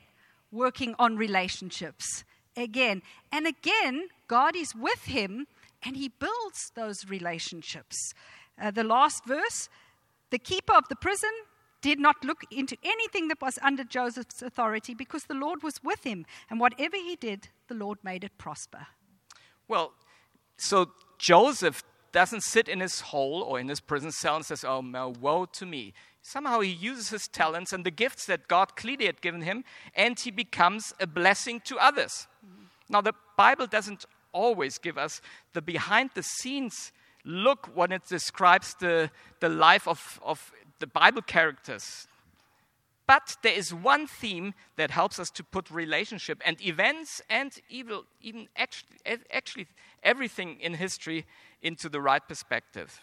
working 0.53 0.95
on 0.99 1.17
relationships. 1.17 2.25
Again. 2.57 3.03
And 3.33 3.47
again, 3.47 4.09
God 4.29 4.55
is 4.55 4.73
with 4.75 5.05
him 5.07 5.49
and 5.83 5.97
he 5.97 6.09
builds 6.09 6.71
those 6.77 7.09
relationships. 7.09 7.97
Uh, 8.61 8.71
the 8.71 8.85
last 8.85 9.27
verse 9.27 9.69
the 10.31 10.39
keeper 10.39 10.73
of 10.73 10.89
the 10.89 10.97
prison 10.97 11.31
did 11.85 12.01
not 12.01 12.25
look 12.25 12.45
into 12.51 12.79
anything 12.83 13.29
that 13.29 13.43
was 13.43 13.59
under 13.61 13.85
Joseph's 13.85 14.41
authority 14.41 14.95
because 14.95 15.25
the 15.25 15.35
Lord 15.35 15.63
was 15.63 15.85
with 15.85 16.03
him. 16.03 16.25
And 16.49 16.59
whatever 16.59 16.97
he 16.97 17.15
did, 17.15 17.49
the 17.69 17.75
Lord 17.75 17.99
made 18.03 18.25
it 18.25 18.39
prosper. 18.39 18.87
Well, 19.69 19.93
so 20.57 20.93
Joseph 21.19 21.85
doesn't 22.11 22.43
sit 22.43 22.71
in 22.71 22.81
his 22.81 23.01
hole 23.01 23.43
or 23.43 23.61
in 23.61 23.69
his 23.69 23.81
prison 23.81 24.13
cell 24.13 24.37
and 24.37 24.47
says, 24.47 24.65
Oh, 24.65 24.81
no, 24.81 25.13
woe 25.21 25.45
to 25.45 25.67
me. 25.67 25.93
Somehow 26.23 26.61
he 26.61 26.71
uses 26.71 27.11
his 27.11 27.29
talents 27.29 27.75
and 27.75 27.85
the 27.85 27.91
gifts 27.91 28.25
that 28.27 28.49
God 28.49 28.77
clearly 28.77 29.05
had 29.05 29.21
given 29.21 29.43
him, 29.43 29.63
and 29.95 30.19
he 30.19 30.31
becomes 30.31 30.95
a 30.99 31.07
blessing 31.07 31.61
to 31.67 31.77
others. 31.77 32.27
Mm-hmm. 32.43 32.65
Now, 32.89 33.03
the 33.03 33.13
Bible 33.37 33.67
doesn't 33.67 34.07
always 34.33 34.79
give 34.79 34.97
us 34.97 35.21
the 35.53 35.61
behind 35.61 36.11
the 36.15 36.23
scenes 36.23 36.93
look 37.27 37.71
when 37.75 37.93
it 37.93 38.07
describes 38.09 38.75
the, 38.81 39.11
the 39.41 39.51
life 39.51 39.87
of, 39.87 40.19
of 40.25 40.51
the 40.85 41.01
Bible 41.05 41.23
characters. 41.23 42.07
But 43.07 43.37
there 43.43 43.55
is 43.55 43.73
one 43.73 44.07
theme 44.07 44.53
that 44.77 44.91
helps 44.91 45.19
us 45.19 45.31
to 45.31 45.43
put 45.43 45.71
relationship 45.71 46.43
and 46.45 46.61
events 46.61 47.23
and 47.31 47.53
evil, 47.71 48.05
even 48.21 48.49
actually, 48.55 48.97
actually 49.33 49.67
everything 50.03 50.59
in 50.61 50.75
history 50.75 51.25
into 51.63 51.89
the 51.89 52.01
right 52.01 52.27
perspective. 52.27 53.01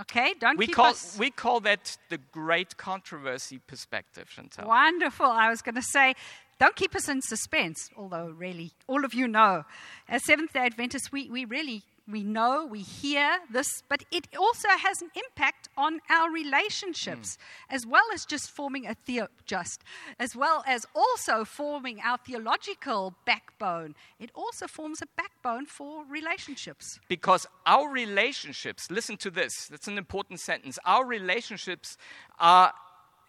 Okay, 0.00 0.34
don't 0.40 0.58
We 0.58 0.66
keep 0.66 0.74
call, 0.74 0.86
us. 0.86 1.16
we 1.16 1.30
call 1.30 1.60
that 1.60 1.96
the 2.08 2.18
great 2.18 2.76
controversy 2.76 3.60
perspective, 3.68 4.28
Chantal. 4.28 4.66
Wonderful. 4.66 5.26
I 5.26 5.48
was 5.48 5.62
going 5.62 5.76
to 5.76 5.88
say, 5.96 6.14
don't 6.58 6.74
keep 6.74 6.96
us 6.96 7.08
in 7.08 7.20
suspense, 7.22 7.88
although 7.96 8.34
really 8.36 8.72
all 8.88 9.04
of 9.04 9.14
you 9.14 9.28
know. 9.28 9.64
As 10.08 10.24
Seventh 10.24 10.52
day 10.54 10.66
Adventists, 10.66 11.12
we, 11.12 11.30
we 11.30 11.44
really 11.44 11.82
we 12.10 12.24
know, 12.24 12.66
we 12.66 12.80
hear 12.80 13.38
this, 13.50 13.82
but 13.88 14.02
it 14.10 14.26
also 14.36 14.68
has 14.68 15.02
an 15.02 15.10
impact 15.14 15.68
on 15.76 16.00
our 16.10 16.30
relationships, 16.30 17.36
hmm. 17.68 17.74
as 17.74 17.86
well 17.86 18.04
as 18.12 18.24
just 18.24 18.50
forming 18.50 18.86
a 18.86 18.94
theo 18.94 19.28
just, 19.46 19.82
as 20.18 20.34
well 20.34 20.64
as 20.66 20.84
also 20.94 21.44
forming 21.44 22.00
our 22.00 22.18
theological 22.18 23.14
backbone. 23.24 23.94
It 24.18 24.30
also 24.34 24.66
forms 24.66 25.00
a 25.00 25.06
backbone 25.16 25.66
for 25.66 26.04
relationships. 26.04 26.98
Because 27.08 27.46
our 27.66 27.88
relationships, 27.88 28.90
listen 28.90 29.16
to 29.18 29.30
this, 29.30 29.68
that's 29.68 29.88
an 29.88 29.98
important 29.98 30.40
sentence. 30.40 30.78
Our 30.84 31.06
relationships 31.06 31.96
are 32.38 32.72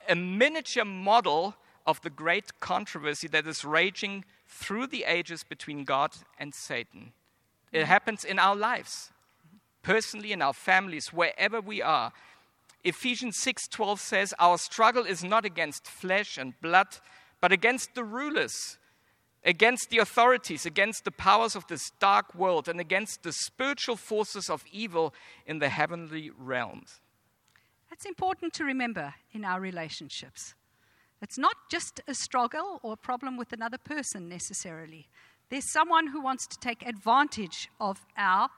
a 0.10 0.16
miniature 0.16 0.86
model 0.86 1.56
of 1.86 2.02
the 2.02 2.10
great 2.10 2.60
controversy 2.60 3.28
that 3.28 3.46
is 3.46 3.64
raging 3.64 4.26
through 4.48 4.88
the 4.88 5.04
ages 5.04 5.44
between 5.44 5.84
God 5.84 6.12
and 6.40 6.54
Satan. 6.54 7.14
It 7.74 7.86
happens 7.88 8.24
in 8.24 8.38
our 8.38 8.56
lives, 8.56 9.12
personally, 9.82 10.32
in 10.32 10.42
our 10.42 10.54
families, 10.54 11.12
wherever 11.12 11.60
we 11.60 11.82
are. 11.82 12.14
Ephesians 12.84 13.38
6:12 13.40 14.00
says, 14.00 14.34
"Our 14.38 14.58
struggle 14.58 15.06
is 15.06 15.24
not 15.24 15.44
against 15.44 15.88
flesh 15.88 16.38
and 16.38 16.60
blood, 16.62 17.00
but 17.42 17.52
against 17.52 17.96
the 17.96 18.04
rulers, 18.04 18.78
against 19.44 19.90
the 19.90 19.98
authorities, 19.98 20.66
against 20.68 21.04
the 21.04 21.12
powers 21.12 21.56
of 21.56 21.66
this 21.68 21.90
dark 22.00 22.36
world, 22.36 22.70
and 22.70 22.80
against 22.80 23.24
the 23.24 23.34
spiritual 23.34 23.98
forces 23.98 24.50
of 24.50 24.64
evil 24.68 25.14
in 25.46 25.58
the 25.60 25.70
heavenly 25.70 26.30
realms." 26.30 27.02
That's 27.90 28.06
important 28.06 28.54
to 28.54 28.66
remember 28.66 29.16
in 29.32 29.44
our 29.44 29.60
relationships. 29.60 30.54
It's 31.22 31.38
not 31.38 31.70
just 31.70 32.02
a 32.06 32.14
struggle 32.14 32.80
or 32.84 32.94
a 32.94 32.98
problem 32.98 33.38
with 33.38 33.54
another 33.54 33.78
person 33.78 34.30
necessarily. 34.30 35.08
There's 35.54 35.72
someone 35.72 36.08
who 36.08 36.20
wants 36.20 36.48
to 36.48 36.58
take 36.58 36.82
advantage 36.84 37.70
of 37.80 38.04
our 38.18 38.50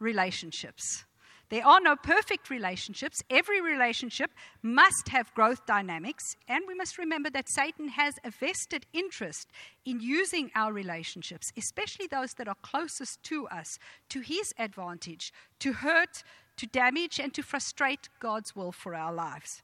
relationships. 0.00 1.06
There 1.48 1.66
are 1.66 1.80
no 1.80 1.96
perfect 1.96 2.50
relationships. 2.50 3.22
Every 3.30 3.62
relationship 3.62 4.30
must 4.60 5.08
have 5.08 5.32
growth 5.32 5.64
dynamics, 5.64 6.36
and 6.48 6.64
we 6.68 6.74
must 6.74 6.98
remember 6.98 7.30
that 7.30 7.48
Satan 7.48 7.88
has 7.88 8.16
a 8.22 8.30
vested 8.30 8.84
interest 8.92 9.48
in 9.86 10.00
using 10.00 10.50
our 10.54 10.74
relationships, 10.74 11.50
especially 11.56 12.06
those 12.06 12.34
that 12.34 12.48
are 12.48 12.56
closest 12.60 13.22
to 13.22 13.48
us, 13.48 13.78
to 14.10 14.20
his 14.20 14.52
advantage, 14.58 15.32
to 15.60 15.72
hurt, 15.72 16.22
to 16.58 16.66
damage, 16.66 17.18
and 17.18 17.32
to 17.32 17.42
frustrate 17.42 18.10
God's 18.20 18.54
will 18.54 18.72
for 18.72 18.94
our 18.94 19.14
lives. 19.14 19.62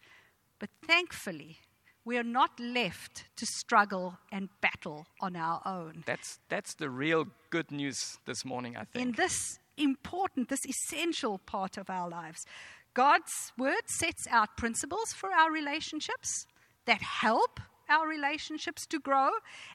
But 0.58 0.70
thankfully, 0.86 1.58
we 2.04 2.16
are 2.16 2.24
not 2.24 2.58
left 2.58 3.24
to 3.36 3.46
struggle 3.46 4.18
and 4.32 4.48
battle 4.60 5.06
on 5.20 5.36
our 5.36 5.60
own. 5.66 6.04
That's, 6.06 6.38
that's 6.48 6.74
the 6.74 6.90
real 6.90 7.26
good 7.50 7.70
news 7.70 8.18
this 8.26 8.44
morning, 8.44 8.76
I 8.76 8.84
think. 8.84 9.06
In 9.06 9.12
this 9.12 9.58
important, 9.76 10.48
this 10.48 10.66
essential 10.66 11.38
part 11.38 11.76
of 11.76 11.90
our 11.90 12.08
lives, 12.08 12.46
God's 12.94 13.52
word 13.56 13.82
sets 13.86 14.26
out 14.30 14.56
principles 14.56 15.12
for 15.12 15.30
our 15.32 15.52
relationships 15.52 16.46
that 16.86 17.02
help 17.02 17.60
our 17.88 18.06
relationships 18.08 18.86
to 18.86 18.98
grow, 18.98 19.30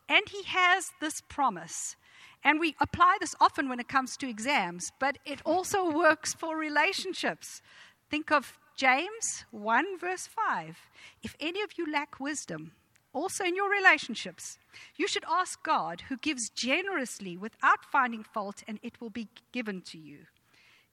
and 0.10 0.28
He 0.30 0.44
has 0.44 0.92
this 1.02 1.22
promise. 1.22 1.96
And 2.44 2.60
we 2.60 2.76
apply 2.82 3.18
this 3.20 3.36
often 3.40 3.70
when 3.70 3.80
it 3.80 3.88
comes 3.88 4.18
to 4.18 4.30
exams, 4.30 4.92
but 5.00 5.18
it 5.26 5.42
also 5.46 5.90
works 6.04 6.34
for 6.34 6.58
relationships. 6.58 7.62
Think 8.10 8.32
of 8.32 8.60
James 8.76 9.46
1, 9.52 10.00
verse 10.00 10.28
5. 10.28 10.78
If 11.22 11.36
any 11.40 11.62
of 11.62 11.78
you 11.78 11.92
lack 11.92 12.20
wisdom, 12.20 12.72
also 13.14 13.44
in 13.44 13.56
your 13.56 13.70
relationships, 13.70 14.58
you 14.96 15.08
should 15.08 15.24
ask 15.30 15.62
God, 15.64 16.02
who 16.10 16.18
gives 16.18 16.50
generously 16.50 17.38
without 17.38 17.86
finding 17.92 18.24
fault, 18.24 18.64
and 18.68 18.80
it 18.82 19.00
will 19.00 19.12
be 19.12 19.28
given 19.52 19.82
to 19.82 19.98
you. 19.98 20.20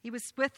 He 0.02 0.10
was 0.10 0.32
with 0.36 0.52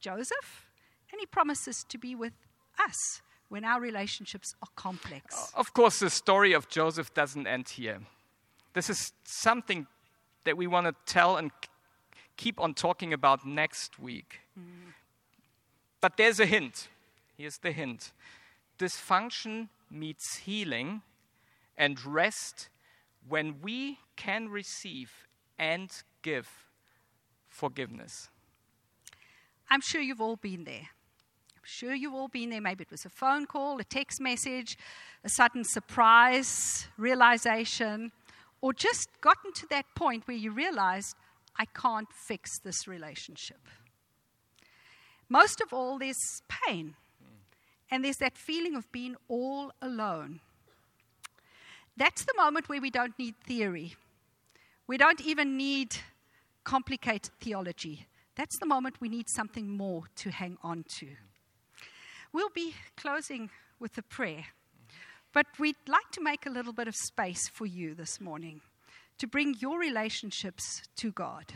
Joseph, 0.00 0.66
and 1.12 1.20
he 1.20 1.26
promises 1.26 1.84
to 1.88 1.98
be 1.98 2.14
with 2.14 2.32
us 2.78 3.22
when 3.48 3.64
our 3.64 3.80
relationships 3.80 4.54
are 4.62 4.68
complex. 4.76 5.52
Uh, 5.54 5.60
of 5.60 5.72
course, 5.74 6.00
the 6.00 6.10
story 6.10 6.52
of 6.52 6.68
Joseph 6.68 7.12
doesn't 7.14 7.46
end 7.46 7.68
here. 7.68 8.00
This 8.74 8.88
is 8.88 9.12
something 9.24 9.86
that 10.44 10.56
we 10.56 10.66
want 10.66 10.86
to 10.86 10.94
tell 11.12 11.36
and 11.36 11.50
keep 12.36 12.60
on 12.60 12.74
talking 12.74 13.12
about 13.12 13.46
next 13.46 13.98
week. 13.98 14.40
Mm. 14.58 14.92
But 16.00 16.16
there's 16.16 16.40
a 16.40 16.46
hint. 16.46 16.88
Here's 17.36 17.58
the 17.58 17.72
hint 17.72 18.12
dysfunction 18.78 19.68
meets 19.90 20.36
healing 20.38 21.02
and 21.76 22.04
rest 22.04 22.68
when 23.28 23.56
we 23.60 23.98
can 24.16 24.48
receive 24.48 25.10
and 25.58 25.90
give 26.22 26.48
forgiveness. 27.48 28.28
I'm 29.70 29.80
sure 29.80 30.00
you've 30.00 30.20
all 30.20 30.36
been 30.36 30.64
there. 30.64 30.88
I'm 31.56 31.64
sure 31.64 31.94
you've 31.94 32.14
all 32.14 32.28
been 32.28 32.50
there. 32.50 32.60
Maybe 32.60 32.82
it 32.82 32.90
was 32.90 33.04
a 33.04 33.10
phone 33.10 33.46
call, 33.46 33.78
a 33.80 33.84
text 33.84 34.20
message, 34.20 34.78
a 35.24 35.28
sudden 35.28 35.64
surprise, 35.64 36.86
realization, 36.96 38.12
or 38.60 38.72
just 38.72 39.08
gotten 39.20 39.52
to 39.54 39.66
that 39.68 39.86
point 39.94 40.26
where 40.26 40.36
you 40.36 40.52
realized, 40.52 41.16
I 41.56 41.64
can't 41.66 42.08
fix 42.12 42.58
this 42.60 42.86
relationship. 42.86 43.60
Most 45.28 45.60
of 45.60 45.72
all, 45.72 45.98
there's 45.98 46.42
pain, 46.48 46.94
and 47.90 48.04
there's 48.04 48.16
that 48.18 48.38
feeling 48.38 48.74
of 48.74 48.90
being 48.92 49.16
all 49.28 49.72
alone. 49.82 50.40
That's 51.96 52.24
the 52.24 52.34
moment 52.36 52.68
where 52.68 52.80
we 52.80 52.90
don't 52.90 53.18
need 53.18 53.34
theory. 53.44 53.94
We 54.86 54.96
don't 54.96 55.20
even 55.20 55.56
need 55.56 55.96
complicated 56.64 57.32
theology. 57.40 58.06
That's 58.36 58.58
the 58.58 58.66
moment 58.66 59.00
we 59.00 59.08
need 59.08 59.28
something 59.28 59.68
more 59.68 60.04
to 60.16 60.30
hang 60.30 60.58
on 60.62 60.84
to. 61.00 61.08
We'll 62.32 62.50
be 62.54 62.74
closing 62.96 63.50
with 63.80 63.98
a 63.98 64.02
prayer, 64.02 64.44
but 65.32 65.46
we'd 65.58 65.76
like 65.86 66.10
to 66.12 66.22
make 66.22 66.46
a 66.46 66.50
little 66.50 66.72
bit 66.72 66.88
of 66.88 66.94
space 66.94 67.48
for 67.48 67.66
you 67.66 67.94
this 67.94 68.20
morning 68.20 68.60
to 69.18 69.26
bring 69.26 69.56
your 69.58 69.78
relationships 69.78 70.82
to 70.96 71.10
God 71.10 71.52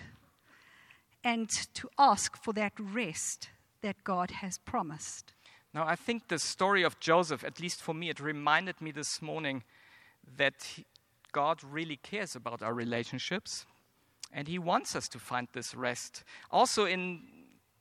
and 1.22 1.48
to 1.74 1.88
ask 1.98 2.36
for 2.42 2.52
that 2.54 2.72
rest 2.78 3.48
that 3.82 4.02
God 4.04 4.30
has 4.30 4.58
promised. 4.58 5.32
Now, 5.74 5.86
I 5.86 5.96
think 5.96 6.28
the 6.28 6.38
story 6.38 6.82
of 6.82 7.00
Joseph, 7.00 7.44
at 7.44 7.60
least 7.60 7.82
for 7.82 7.94
me, 7.94 8.10
it 8.10 8.20
reminded 8.20 8.80
me 8.80 8.90
this 8.90 9.22
morning 9.22 9.64
that 10.36 10.66
God 11.32 11.62
really 11.64 11.96
cares 11.96 12.36
about 12.36 12.62
our 12.62 12.74
relationships 12.74 13.64
and 14.32 14.48
He 14.48 14.58
wants 14.58 14.96
us 14.96 15.08
to 15.08 15.18
find 15.18 15.48
this 15.52 15.74
rest 15.74 16.24
also 16.50 16.86
in 16.86 17.20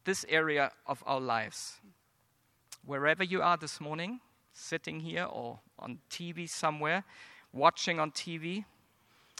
this 0.03 0.25
area 0.27 0.71
of 0.87 1.03
our 1.05 1.19
lives. 1.19 1.79
Wherever 2.85 3.23
you 3.23 3.41
are 3.41 3.57
this 3.57 3.79
morning, 3.79 4.19
sitting 4.53 4.99
here 4.99 5.25
or 5.25 5.59
on 5.79 5.99
TV 6.09 6.49
somewhere, 6.49 7.03
watching 7.53 7.99
on 7.99 8.11
TV, 8.11 8.65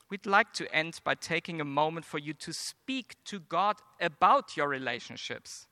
we'd 0.10 0.26
like 0.26 0.54
to 0.54 0.74
end 0.74 1.00
by 1.04 1.16
taking 1.16 1.60
a 1.60 1.66
moment 1.66 2.06
for 2.06 2.20
you 2.20 2.34
to 2.34 2.54
speak 2.54 3.16
to 3.26 3.40
God 3.40 3.78
about 4.00 4.56
your 4.56 4.68
relationships. 4.68 5.68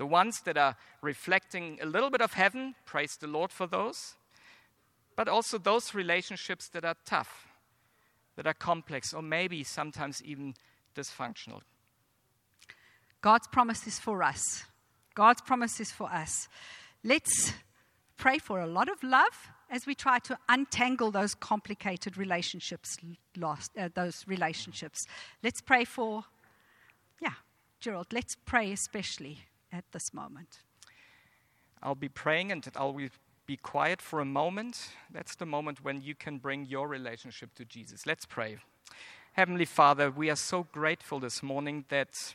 The 0.00 0.06
ones 0.06 0.40
that 0.46 0.56
are 0.56 0.76
reflecting 1.02 1.78
a 1.82 1.84
little 1.84 2.08
bit 2.08 2.22
of 2.22 2.32
heaven, 2.32 2.74
praise 2.86 3.18
the 3.20 3.26
Lord 3.26 3.52
for 3.52 3.66
those. 3.66 4.14
But 5.14 5.28
also 5.28 5.58
those 5.58 5.94
relationships 5.94 6.70
that 6.70 6.86
are 6.86 6.94
tough, 7.04 7.48
that 8.36 8.46
are 8.46 8.54
complex, 8.54 9.12
or 9.12 9.20
maybe 9.20 9.62
sometimes 9.62 10.22
even 10.24 10.54
dysfunctional. 10.96 11.60
God's 13.20 13.46
promise 13.48 13.86
is 13.86 13.98
for 13.98 14.22
us. 14.22 14.64
God's 15.14 15.42
promise 15.42 15.78
is 15.80 15.90
for 15.90 16.10
us. 16.10 16.48
Let's 17.04 17.52
pray 18.16 18.38
for 18.38 18.58
a 18.58 18.66
lot 18.66 18.88
of 18.88 19.02
love 19.02 19.50
as 19.68 19.84
we 19.84 19.94
try 19.94 20.18
to 20.20 20.38
untangle 20.48 21.10
those 21.10 21.34
complicated 21.34 22.16
relationships 22.16 22.96
lost 23.36 23.72
uh, 23.76 23.90
those 23.94 24.24
relationships. 24.26 25.04
Let's 25.42 25.60
pray 25.60 25.84
for 25.84 26.24
yeah, 27.20 27.34
Gerald, 27.80 28.06
let's 28.14 28.34
pray 28.46 28.72
especially 28.72 29.40
at 29.72 29.84
this 29.92 30.12
moment. 30.12 30.60
I'll 31.82 31.94
be 31.94 32.08
praying 32.08 32.52
and 32.52 32.66
I'll 32.76 32.98
be 33.46 33.56
quiet 33.56 34.02
for 34.02 34.20
a 34.20 34.24
moment. 34.24 34.90
That's 35.10 35.34
the 35.34 35.46
moment 35.46 35.82
when 35.82 36.02
you 36.02 36.14
can 36.14 36.38
bring 36.38 36.66
your 36.66 36.88
relationship 36.88 37.54
to 37.54 37.64
Jesus. 37.64 38.06
Let's 38.06 38.26
pray. 38.26 38.58
Heavenly 39.32 39.64
Father, 39.64 40.10
we 40.10 40.28
are 40.28 40.36
so 40.36 40.66
grateful 40.72 41.20
this 41.20 41.42
morning 41.42 41.84
that 41.88 42.34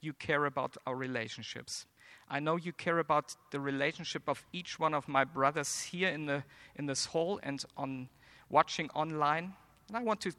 you 0.00 0.12
care 0.12 0.44
about 0.44 0.76
our 0.86 0.94
relationships. 0.94 1.86
I 2.28 2.40
know 2.40 2.56
you 2.56 2.72
care 2.72 2.98
about 2.98 3.36
the 3.50 3.60
relationship 3.60 4.28
of 4.28 4.44
each 4.52 4.78
one 4.78 4.94
of 4.94 5.08
my 5.08 5.24
brothers 5.24 5.82
here 5.82 6.08
in, 6.08 6.26
the, 6.26 6.42
in 6.76 6.86
this 6.86 7.06
hall 7.06 7.38
and 7.42 7.64
on 7.76 8.08
watching 8.48 8.90
online. 8.94 9.54
And 9.88 9.96
I 9.96 10.02
want 10.02 10.20
to 10.22 10.32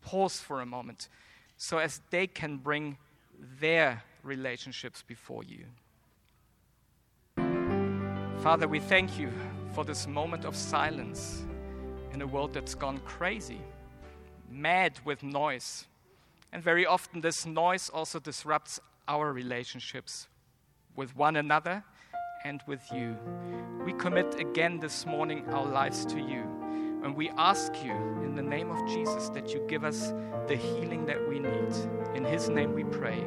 pause 0.00 0.40
for 0.40 0.60
a 0.60 0.66
moment 0.66 1.08
so 1.56 1.78
as 1.78 2.00
they 2.10 2.26
can 2.26 2.58
bring 2.58 2.98
their 3.60 4.02
relationships 4.26 5.02
before 5.06 5.42
you. 5.44 5.64
Father, 8.40 8.68
we 8.68 8.80
thank 8.80 9.18
you 9.18 9.30
for 9.72 9.84
this 9.84 10.06
moment 10.06 10.44
of 10.44 10.54
silence 10.54 11.44
in 12.12 12.22
a 12.22 12.26
world 12.26 12.52
that's 12.52 12.74
gone 12.74 12.98
crazy, 13.04 13.60
mad 14.50 14.92
with 15.04 15.22
noise. 15.22 15.86
And 16.52 16.62
very 16.62 16.86
often, 16.86 17.20
this 17.20 17.44
noise 17.44 17.90
also 17.90 18.18
disrupts 18.18 18.78
our 19.08 19.32
relationships 19.32 20.28
with 20.94 21.16
one 21.16 21.36
another 21.36 21.82
and 22.44 22.62
with 22.66 22.82
you. 22.92 23.16
We 23.84 23.92
commit 23.94 24.40
again 24.40 24.78
this 24.78 25.06
morning 25.06 25.44
our 25.48 25.66
lives 25.66 26.06
to 26.06 26.18
you. 26.18 26.44
And 27.02 27.14
we 27.14 27.30
ask 27.36 27.72
you 27.84 27.92
in 28.24 28.34
the 28.34 28.42
name 28.42 28.70
of 28.70 28.88
Jesus 28.88 29.28
that 29.30 29.52
you 29.52 29.64
give 29.68 29.84
us 29.84 30.12
the 30.46 30.56
healing 30.56 31.06
that 31.06 31.28
we 31.28 31.38
need. 31.38 31.74
In 32.14 32.24
his 32.24 32.48
name 32.48 32.72
we 32.72 32.84
pray. 32.84 33.26